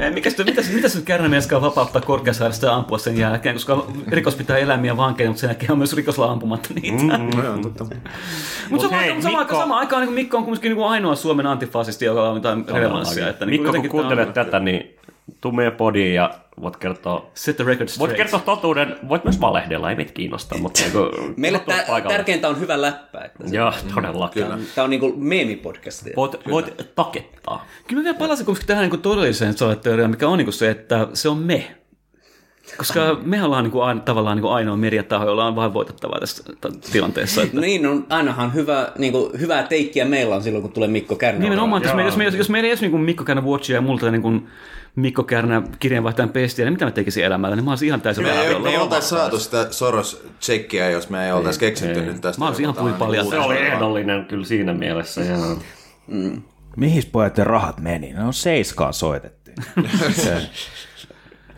[0.00, 3.86] Ei, Mikä sitä, mitä, mitä se nyt kärnämieskaan vapauttaa korkeasairasta ja ampua sen jälkeen, koska
[4.08, 7.02] rikos pitää eläimiä vankeja, mutta sen jälkeen on myös rikoslaa ampumatta niitä.
[7.02, 7.36] Mm.
[7.36, 7.84] no, joo, totta.
[8.70, 11.46] Mutta sama, hei, sama, Mikko- sama aikaan niin Mikko on kuitenkin niin kuin ainoa Suomen
[11.46, 13.28] antifasisti, jolla on mitään relevanssia.
[13.28, 14.96] Että, niin Mikko, kun jotenkin kuuntelet tää on- tätä, niin
[15.40, 16.30] tuu meidän podiin ja
[16.60, 20.80] voit kertoa Set the record Voit kertoa totuuden, voit myös valehdella, ei meitä kiinnosta, mutta
[20.80, 20.98] niinku,
[21.36, 22.14] Meille paikalle.
[22.16, 23.20] tärkeintä on hyvä läppä.
[23.20, 24.46] Että se, Joo, todellakin.
[24.74, 26.06] Tämä on niinku meemipodcast.
[26.16, 27.66] Voit, voit takettaa.
[27.86, 31.38] Kyllä mä vielä palasin tähän niin todelliseen teoriaan, mikä on niin se, että se on
[31.38, 31.76] me.
[32.76, 36.20] Koska me ollaan niin kuin aina, tavallaan niin kuin ainoa mediataho, jolla on vain voitettavaa
[36.20, 36.42] tässä
[36.92, 37.42] tilanteessa.
[37.42, 37.60] Että...
[37.60, 41.40] Niin, on, ainahan hyvä, niinku, hyvää teikkiä meillä on silloin, kun tulee Mikko Kärnä.
[41.40, 44.10] Nimenomaan, jos, me, jos, me, jos meillä ei olisi niin Mikko Kärnä Watchia ja multa
[44.10, 44.48] niin kuin
[44.96, 47.56] Mikko Kärnä kirjeenvaihtajan pestiä, niin mitä mä tekisin elämällä?
[47.56, 51.26] Niin mä olisin ihan täysin Me ei, me ei oltaisi saatu sitä Soros-tsekkiä, jos me
[51.26, 52.40] ei oltaisi keksitty nyt tästä.
[52.40, 53.30] Mä olisin ihan jotain puipaljas.
[53.30, 55.20] Se oli ehdollinen kyllä siinä mielessä.
[55.20, 55.58] Joo.
[56.76, 58.12] Mihin pojat rahat meni?
[58.12, 59.56] Ne on seiskaan soitettiin.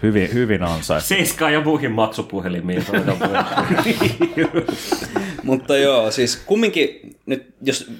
[0.02, 1.08] Hyvin, hyvin ansaittu.
[1.08, 2.86] Seiskaa ja muihin maksupuhelimiin.
[5.42, 7.90] Mutta joo, siis kumminkin nyt, jos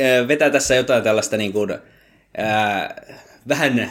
[0.00, 1.74] ää, vetää tässä jotain tällaista niin kuin,
[2.36, 3.02] ää,
[3.48, 3.90] vähän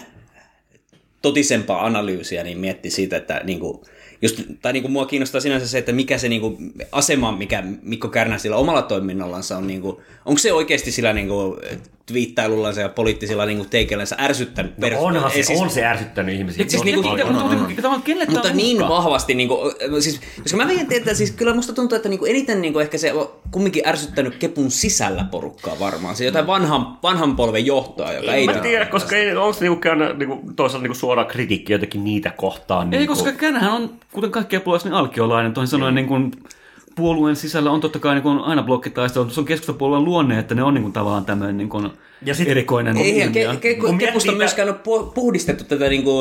[1.22, 3.82] totisempaa analyysiä, niin miettii siitä, että niin kuin,
[4.22, 7.64] just, tai niin kuin mua kiinnostaa sinänsä se, että mikä se niin kuin, asema, mikä
[7.82, 11.58] Mikko Kärnä sillä omalla toiminnallansa on, niin kuin, onko se oikeasti sillä niin kuin,
[12.08, 16.66] twiittailullansa ja poliittisilla niin kuin, teikeillänsä ärsyttänyt No onhan se, siis- on se ärsyttänyt ihmisiä.
[16.68, 20.58] siis niinku- mutta- mutta tavallaan kenelle tää mutta on niin vahvasti, niin kuin, siis, koska
[20.58, 23.14] mä veikän, että siis kyllä musta tuntuu, että niin kuin eniten niin kuin ehkä se
[23.14, 26.16] on kumminkin ärsyttänyt Kepun sisällä porukkaa varmaan.
[26.16, 28.46] Se jotain vanhan, vanhan polven johtoa, joka ei...
[28.46, 32.04] Mä en tiedä, koska ei, onko se niinku käynyt niinku, toisaalta niinku suora kritiikki jotenkin
[32.04, 32.94] niitä kohtaan.
[32.94, 35.54] Ei, niinku, koska Kärnähän on, kuten kaikkia puolueista, niin alkiolainen.
[35.54, 36.32] Toisin sanoen niin kuin,
[36.98, 39.30] puolueen sisällä on totta kai niin kuin, aina blokkitaistelu.
[39.30, 41.92] Se on keskustapuolueen luonne, että ne on niin kuin, tavallaan tämmöinen niin kuin,
[42.26, 43.56] Ja sit- erikoinen ke, ilmiö.
[43.56, 46.14] ke, Kun miettii Kepusta tä- myöskään ole pu- puhdistettu tätä niinku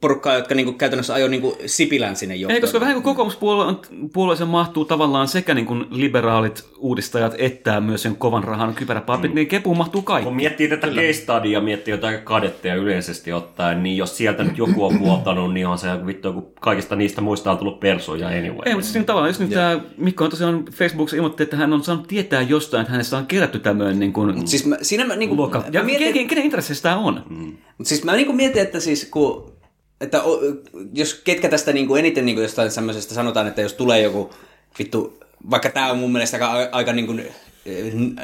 [0.00, 2.54] porukkaa, jotka niinku käytännössä ajoi niinku Sipilän sinne johtoon.
[2.54, 3.80] Ei, koska vähän kuin kokoomuspuolue on,
[4.12, 9.34] puolueeseen mahtuu tavallaan sekä niin kuin liberaalit uudistajat että myös sen kovan rahan kypäräpapit, mm.
[9.34, 10.24] niin kepuun mahtuu kaikki.
[10.24, 14.58] Kun miettii tätä case studya ja miettii jotain kadetteja yleisesti ottaen, niin jos sieltä nyt
[14.58, 18.62] joku on vuotanut, niin on se vittu, kun kaikista niistä muista on tullut persuja anyway.
[18.66, 21.72] Ei, mutta siis niin tavallaan, jos nyt tämä Mikko on tosiaan Facebookissa ilmoitti, että hän
[21.72, 25.16] on saanut tietää jostain, että hänestä on kerätty tämmöinen niin kuin, Siis mä, siinä mä,
[25.16, 25.64] niinku, luokka.
[25.72, 27.22] Ja mietin, kenen, kenen intressissä tämä on?
[27.78, 29.52] Mutta siis mä niinku mietin, että siis kun,
[30.00, 30.40] että o,
[30.94, 34.30] jos ketkä tästä niinku eniten niinku jostain semmoisesta sanotaan, että jos tulee joku
[34.78, 35.20] vittu,
[35.50, 37.14] vaikka tämä on mun mielestä aika, aika niinku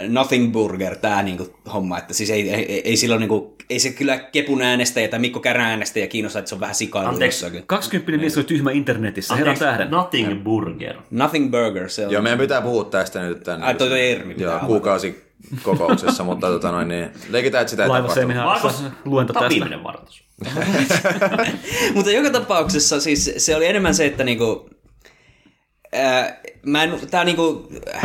[0.09, 4.19] nothing burger tämä niinku homma, että siis ei, ei, ei silloin niinku, ei se kyllä
[4.19, 7.45] Kepun äänestäjä tai Mikko Kärän äänestäjä kiinnosta, että se on vähän sikailu Anteeksi.
[7.45, 7.67] jossakin.
[7.67, 9.91] 20 mies oli tyhmä internetissä, herran tähden.
[9.91, 10.97] Nothing Burger.
[11.11, 12.13] Nothing burger, se on.
[12.13, 13.67] Joo, meidän pitää puhua tästä nyt tänne.
[13.67, 15.23] Ai, toi- toi Ermi pitää Joo, kuukausi
[15.63, 18.07] kokouksessa, mutta tota noin, niin leikitään, että sitä ei tapahtu.
[18.09, 19.49] Laivaseminaarissa luento tästä.
[19.49, 20.23] viimeinen varoitus.
[21.95, 24.71] Mutta joka tapauksessa siis se oli enemmän se, että niinku,
[25.93, 28.03] ää, mä en, tää niinku, äh,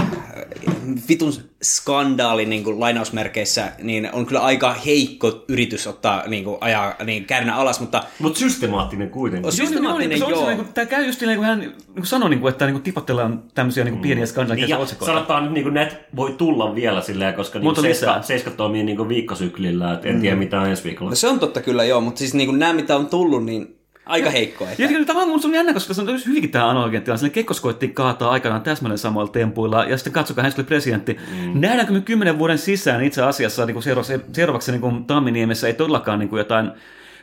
[1.10, 1.34] vitun
[1.64, 7.80] skandaali niinku, lainausmerkeissä, niin on kyllä aika heikko yritys ottaa niinku, ajaa niin, kärnä alas,
[7.80, 9.46] mutta Mutta systemaattinen kuitenkin.
[9.46, 10.46] on systemaattinen se on, joo.
[10.46, 12.74] se, niin tämä käy just niin kuin hän niin kuin sanoi, niin kuin, että niin
[12.74, 15.14] kuin tipottellaan tämmöisiä niin kuin pieniä Niin, skandaaleja ja otsikoita.
[15.14, 18.22] sanotaan nyt, niin näitä voi tulla vielä silleen, koska niin Monta seiska, lisää.
[18.22, 21.12] seiska toimii niin viikkosyklillä, että en tiedä mitä on ensi viikolla.
[21.12, 23.78] No se on totta kyllä joo, mutta siis niinku, nämä mitä on tullut, niin
[24.08, 24.70] aika heikkoa.
[24.70, 24.82] Että...
[24.82, 27.20] Ja kyllä tavallaan mun se on jännä, koska se on hyvinkin tämä analogian tilanne.
[27.20, 31.14] Sille Kekkos koettiin kaataa aikanaan täsmälleen samoilla tempuilla, ja sitten katsokaa, hän oli presidentti.
[31.14, 31.62] Mm.
[31.62, 35.74] Nähdäänkö me kymmenen vuoden sisään itse asiassa niin kuin seuraavaksi, seuraavaksi niin kuin Tamminiemessä ei
[35.74, 36.72] todellakaan niin kuin jotain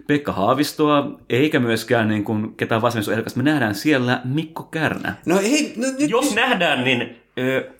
[0.06, 3.42] Pekka Haavistoa, eikä myöskään niin kuin ketään vasemmistoehdokasta.
[3.42, 5.14] Me nähdään siellä Mikko Kärnä.
[5.26, 6.10] No ei, no, nyt...
[6.10, 7.16] Jos nähdään, niin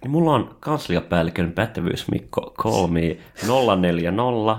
[0.09, 3.18] mulla on kansliapäällikön pätevyys Mikko Kolmi
[3.76, 4.57] 040.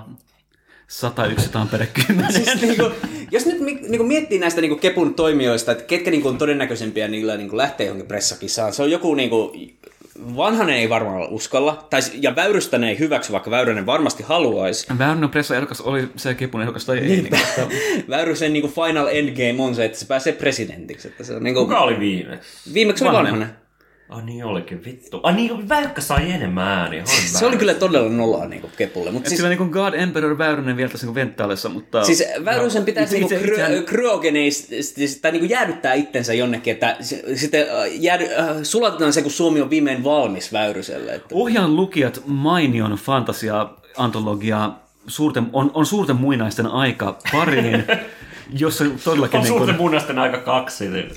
[0.88, 2.34] 101 Tampere 10.
[2.34, 2.92] Siis niinku,
[3.32, 7.38] jos nyt mi- niinku miettii näistä niinku Kepun toimijoista, että ketkä niinku on todennäköisempiä niillä
[7.38, 9.54] niinku lähtee johonkin pressakisaan, se on joku niinku,
[10.36, 14.88] Vanhanen ei varmaan uskalla, tai, ja Väyrystänen ei hyväksy, vaikka Väyrynen varmasti haluaisi.
[14.98, 17.08] Väyrynen pressa-ehdokas oli se Kepun ehdokas tai ei.
[17.08, 17.30] Niin,
[18.10, 21.08] Väyrysen niinku final endgame on se, että se pääsee presidentiksi.
[21.08, 22.74] Että se on niinku, Kuka oli viimeksi?
[22.74, 23.34] viimeksi oli Vanhanen.
[23.40, 23.65] Vanhanen.
[24.10, 25.20] Ah niin olikin, vittu.
[25.24, 27.06] Ah niin, Väykkä sai enemmän ääniä.
[27.06, 29.12] Se oli kyllä todella noloa niinku Kepulle.
[29.12, 29.30] Mutta siis...
[29.30, 32.04] siis, Sillä niin kuin God Emperor Väyrynen vielä tässä niin venttaalissa, mutta...
[32.04, 36.98] siis Väyrysen pitäisi Itse- niinku itse- kry- itsehän- kryogeneis- tai niinku jäädyttää itsensä jonnekin, että
[37.36, 37.68] sitten äh,
[38.00, 41.16] jäädy, äh, sulatetaan se, kun Suomi on viimein valmis Väyryselle.
[41.16, 41.28] Että...
[41.36, 47.84] Ohjaan lukijat mainion fantasia-antologiaa suurten, on, on suurten muinaisten aika pariin,
[48.60, 49.40] jossa todellakin...
[49.40, 50.90] On niin kuin, aika kaksi.
[50.90, 51.12] Niin.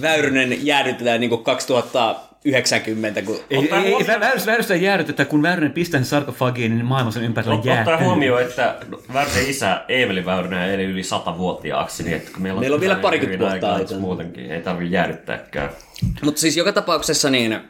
[0.00, 3.34] Väyrynen jäädytetään niinku 2090, kun...
[3.50, 7.10] ei, ei, ei, huomioon- Väyrystä, Väyrystä ei jäädytetä, kun Väyrynen pistää sen sarkofagiin, niin maailma
[7.10, 7.92] sen ympärillä jäätyy.
[7.94, 8.76] Ottaa huomioon, että
[9.12, 13.44] Väyrysen isä Eemeli Väyrynen eli yli satavuotiaaksi, niin että meillä on, Meillä on vielä parikymmentä
[13.44, 13.98] vuotta aikaa.
[13.98, 15.70] Muutenkin, ei tarvitse jäädyttääkään.
[16.22, 17.60] Mutta siis joka tapauksessa niin...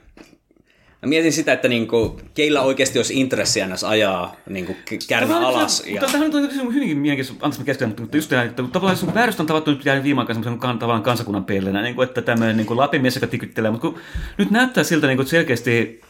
[1.03, 5.85] Mä mietin sitä, että niinku, keillä oikeasti olisi intressiä näissä ajaa niinku, k- kärmä alas.
[5.87, 6.01] Ja...
[6.01, 9.47] Tämähän on hyvinkin mielenkiintoista, anteeksi mä keskitän, mutta just tämä, että tavallaan sun Väyrystä on
[9.47, 13.15] tavattu nyt jäänyt viime aikoina semmoisen tavallaan kansakunnan pellenä, niin kuin, että tämmöinen niin lapimies,
[13.15, 13.99] joka tikyttelee, mutta kun
[14.39, 16.01] nyt näyttää siltä niin kuin, että selkeästi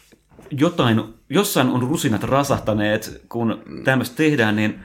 [0.51, 4.81] jotain, jossain on rusinat rasahtaneet, kun tämmöistä tehdään, niin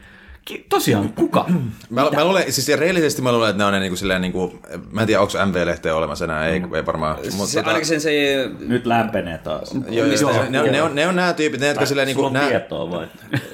[0.69, 1.45] tosiaan, kuka?
[1.89, 4.59] Mä, mä luulen, siis reellisesti mä luulen, että ne on ne niinku silleen niinku,
[4.91, 7.17] mä en tiedä, onko MV-lehteä olemassa enää, ei, ei varmaan.
[7.31, 8.11] Mutta Se, ainakin sen se...
[8.59, 9.71] Nyt lämpenee taas.
[9.89, 12.29] joo, joo, ne, ne, on, ne, on, ne on nämä tyypit, ne, jotka silleen Sulla
[12.29, 13.07] niinku, on nää, tietoa vai?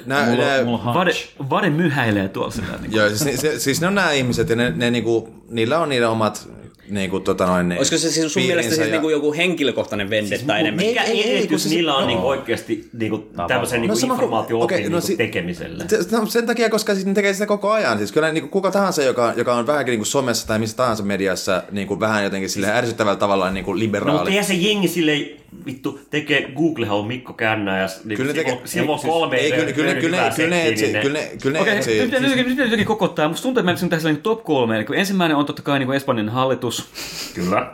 [0.06, 1.12] nää, Mulla, nää, mulla on Vade.
[1.50, 2.78] Vade myhäilee tuolla sillä.
[2.80, 5.88] Niin Joo, siis, se, siis ne on nämä ihmiset ja ne, ne niinku, niillä on
[5.88, 6.48] niiden omat
[6.92, 10.58] niinku, tota noin, ne, Olisiko se siis sun mielestä siis ja- niinku joku henkilökohtainen vendetta
[10.58, 10.86] enemmän?
[10.86, 12.06] Mikä ei, ei, edellytys siis- niillä on no.
[12.06, 13.18] niinku oikeasti niinku
[13.48, 15.84] tämmöisen niinku No kuin- informaatio okay, no niinku si- tekemiselle?
[15.88, 17.98] Se- No, sen takia, koska siis ne tekee sitä koko ajan.
[17.98, 21.62] Siis kyllä niin kuka tahansa, joka, joka on vähänkin niin somessa tai missä tahansa mediassa
[21.70, 24.12] niin kuin vähän jotenkin sille ärsyttävällä tavalla niin kuin No liberaali.
[24.18, 25.26] mutta eihän se jengi silleen
[25.66, 29.52] vittu tekee Googlehan on Mikko Kännä ja niinku Kyllä ne tekee- sivu ei, kolme ei,
[29.52, 32.00] kyllä, kyllä, kyllä, kyllä, ne niin kyllä, ne- kyllä ne Okei, etsii.
[32.00, 33.28] nyt nyt- nyt- nyt jotenkin kokottaa.
[33.28, 34.76] Musta tuntuu, että mä menisin tässä niin top kolme.
[34.76, 36.88] Eli kun ensimmäinen on totta kai niin Espanjan hallitus.
[37.34, 37.70] Kyllä.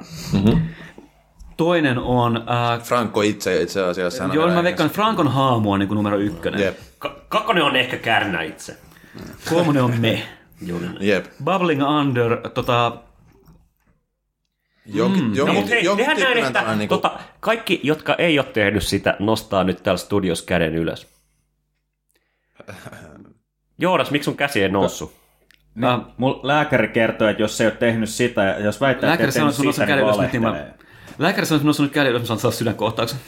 [1.56, 2.36] Toinen on...
[2.36, 4.30] Äh, Franco itse itse asiassa.
[4.32, 6.60] joo, mä veikkaan, että Frankon haamu on niin kuin numero ykkönen.
[6.60, 8.76] Jep, Ka- kakkonen on ehkä Kärnä itse.
[9.48, 10.22] Kolmonen on me.
[10.60, 10.96] Näin.
[11.00, 11.26] jep.
[11.44, 12.92] Bubbling Under, tota,
[14.94, 15.34] Jonkin, Mm.
[15.34, 18.14] jonkin, No mutta hei, jonkin tehdään näin, tyyppinen että tällainen niin kuin, tota, kaikki, jotka
[18.18, 21.06] ei ole tehnyt sitä, nostaa nyt täällä studios käden ylös.
[23.78, 25.12] Joonas, miksi sun käsi ei noussut?
[25.74, 29.06] Niin, äh, mul lääkäri kertoo, että jos se ei ole tehnyt sitä, jos väittää, että
[29.06, 29.96] lääkäri ei sanoi, tehnyt että sun sitä, niin
[30.32, 30.74] niin valehtelee.
[31.18, 33.18] Lääkäri sanoi, että sun käden ylös, mä saan saada sydänkohtauksen.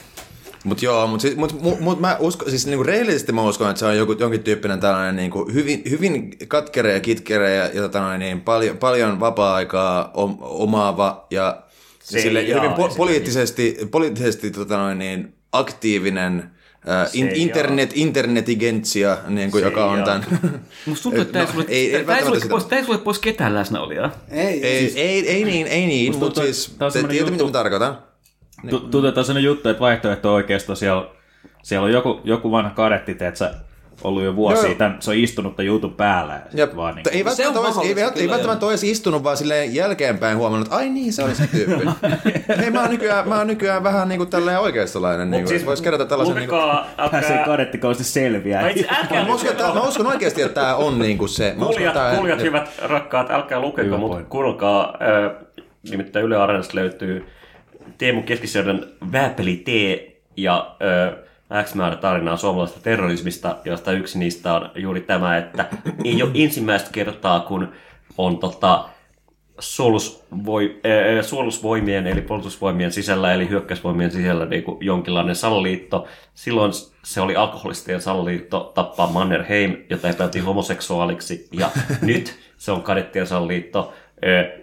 [0.63, 3.79] Mut joo, mutta siis, mut, mut, mut mä uskon, siis niinku reellisesti mä uskon, että
[3.79, 8.01] se on joku, jonkin tyyppinen tällainen niinku hyvin, hyvin katkere ja kitkere ja, ja tota
[8.01, 11.61] noin, niin paljon, paljon vapaa-aikaa om, omaava ja
[12.03, 16.51] Se sille, ei hyvin jaa po, poliittisesti, poliittisesti tota noin, niin, aktiivinen
[16.87, 20.05] ää, in, ei internet, internetigentsia, niin kuin, Se joka ei on jaa.
[20.05, 20.25] tämän...
[20.85, 22.83] Musta tuntuu, että No, tämä ei sulle, ei- ei tää ei välttämättä sulle, sitä.
[22.87, 24.11] pois, pois ketään läsnäolijaa.
[24.29, 28.10] Ei, ei, ei, ei niin, ei niin, mutta siis te tiedätte, mitä mä tarkoitan.
[28.69, 31.05] Tu- Tuntuu, että on sellainen juttu, että vaihtoehto oikeastaan siellä,
[31.63, 33.53] siellä on joku, joku vanha kadetti, että sä
[34.03, 34.75] ollut jo vuosia, Joo.
[34.75, 36.33] tämän, se on istunut tämän jutun päällä.
[36.33, 39.37] Ja Ja, sit vaan niin, ei Se välttämättä olisi, ei, ei välttämättä olisi istunut, vaan
[39.37, 41.85] silleen jälkeenpäin huomannut, että ai niin, se oli se tyyppi.
[42.61, 45.31] Hei, mä oon nykyään, mä oon nykyään vähän niin kuin tälleen oikeistolainen.
[45.31, 46.35] Niin siis Voisi kerätä tällaisen...
[46.35, 46.61] Niin kuin,
[46.97, 48.63] älkää, kadettikausti selviää.
[48.89, 51.53] älkää mä, uskon, että, mä uskon oikeasti, että tämä on niin kuin se.
[51.57, 51.85] Mä uskon,
[52.15, 54.97] kuulijat hyvät rakkaat, älkää lukeko, mutta kuunnelkaa.
[55.01, 55.31] Äh,
[55.91, 57.25] nimittäin Yle Areenasta löytyy
[58.01, 59.67] Teemu Keskisjärven Vääpeli T
[60.37, 60.75] ja
[61.51, 65.65] äh, X määrä tarinaa suomalaisesta terrorismista, josta yksi niistä on juuri tämä, että
[66.03, 67.71] ei ole ensimmäistä kertaa, kun
[68.17, 68.89] on tota,
[69.59, 76.07] suolusvoi, äh, suolusvoimien eli puolustusvoimien sisällä eli hyökkäysvoimien sisällä niin kuin jonkinlainen salaliitto.
[76.33, 76.71] Silloin
[77.03, 81.69] se oli alkoholistien salaliitto tappaa Mannerheim, jota epäiltiin homoseksuaaliksi ja
[82.01, 83.93] nyt se on kadettien salaliitto
[84.25, 84.60] äh,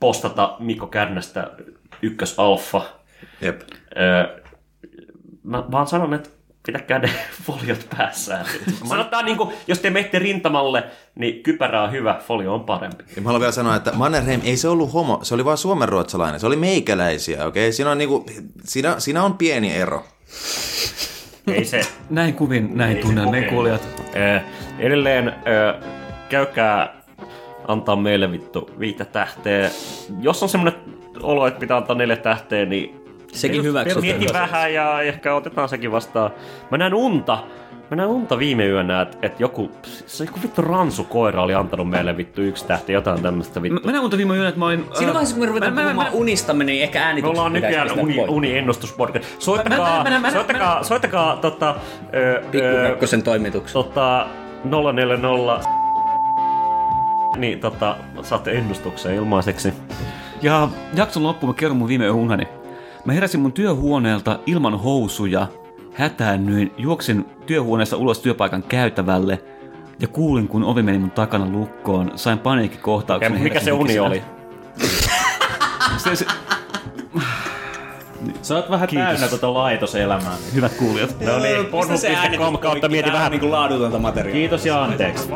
[0.00, 1.50] postata Mikko Kärnästä
[2.02, 2.82] ykkösalfa.
[3.40, 3.60] Jep.
[3.96, 4.42] Öö,
[5.42, 6.30] mä vaan sanon, että
[6.66, 7.10] pitäkää ne
[7.46, 8.46] foliot päässään.
[8.88, 10.84] Sanotaan niin kuin, jos te menette rintamalle,
[11.14, 13.04] niin kypärä on hyvä, folio on parempi.
[13.16, 16.40] Ja mä haluan vielä sanoa, että Mannerheim ei se ollut homo, se oli vaan suomenruotsalainen,
[16.40, 17.64] se oli meikäläisiä, okei?
[17.64, 17.72] Okay?
[17.72, 18.26] Siinä, on niinku,
[18.64, 20.04] siinä, siinä on pieni ero.
[21.46, 21.80] Ei se.
[22.10, 23.88] Näin kuvin, näin Ei tunnen, ne kuulijat.
[24.78, 25.74] Edelleen ö,
[26.28, 26.97] käykää
[27.68, 29.70] antaa meille vittu viittä tähteä.
[30.20, 30.80] Jos on semmoinen
[31.22, 33.00] olo, että pitää antaa neljä tähteä, niin
[33.32, 34.04] Sekin hyväksytään.
[34.04, 36.30] Mieti vähän ja ehkä otetaan sekin vastaan.
[36.70, 37.38] Mä näin unta.
[37.90, 39.70] Mä näin unta viime yönä, että et joku,
[40.06, 43.80] se joku vittu ransukoira oli antanut meille vittu yksi tähti, jotain tämmöistä Mä, vittu.
[43.86, 44.84] mä näin unta viime yönä, että mä olin...
[44.94, 47.52] Siinä vaiheessa, kun me ruvetaan mä- mä- puhumaan mä- unistamme, niin ehkä Me äänitykset ollaan
[47.52, 49.24] pitäisi nykyään uni, uni-ennustuspodcast.
[49.38, 51.74] Soittakaa, Mä- mä- mä- mä- soittakaa, soittakaa tota,
[52.14, 53.72] ö, ö, Pikkukakkosen toimituksen.
[53.84, 54.26] tota
[54.92, 55.60] 040
[57.38, 59.72] niin tota, saatte ennustuksen ilmaiseksi.
[60.42, 62.48] Ja jakson loppuun mä kerron mun viime yön unhani.
[63.04, 65.46] Mä heräsin mun työhuoneelta ilman housuja,
[65.94, 69.42] hätäännyin, juoksin työhuoneesta ulos työpaikan käytävälle
[70.00, 72.12] ja kuulin, kun ovi meni mun takana lukkoon.
[72.16, 73.34] Sain paniikkikohtauksen.
[73.34, 74.08] Ja mikä se uni hikisellä.
[74.08, 74.22] oli?
[75.96, 76.26] Se, se,
[78.42, 79.08] Sä oot vähän Kiitos.
[79.08, 80.36] täynnä tota laitoselämää.
[80.36, 80.54] Niin.
[80.54, 81.16] hyvät kuulijat.
[81.20, 83.30] No niin, pornhub.com kautta mieti vähän.
[83.30, 84.40] niin kuin laadutonta materiaalia.
[84.40, 85.28] Kiitos ja anteeksi.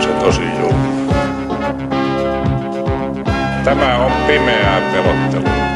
[0.00, 1.12] Se tosi julma.
[3.64, 5.71] Tämä on pimeää pelottelua.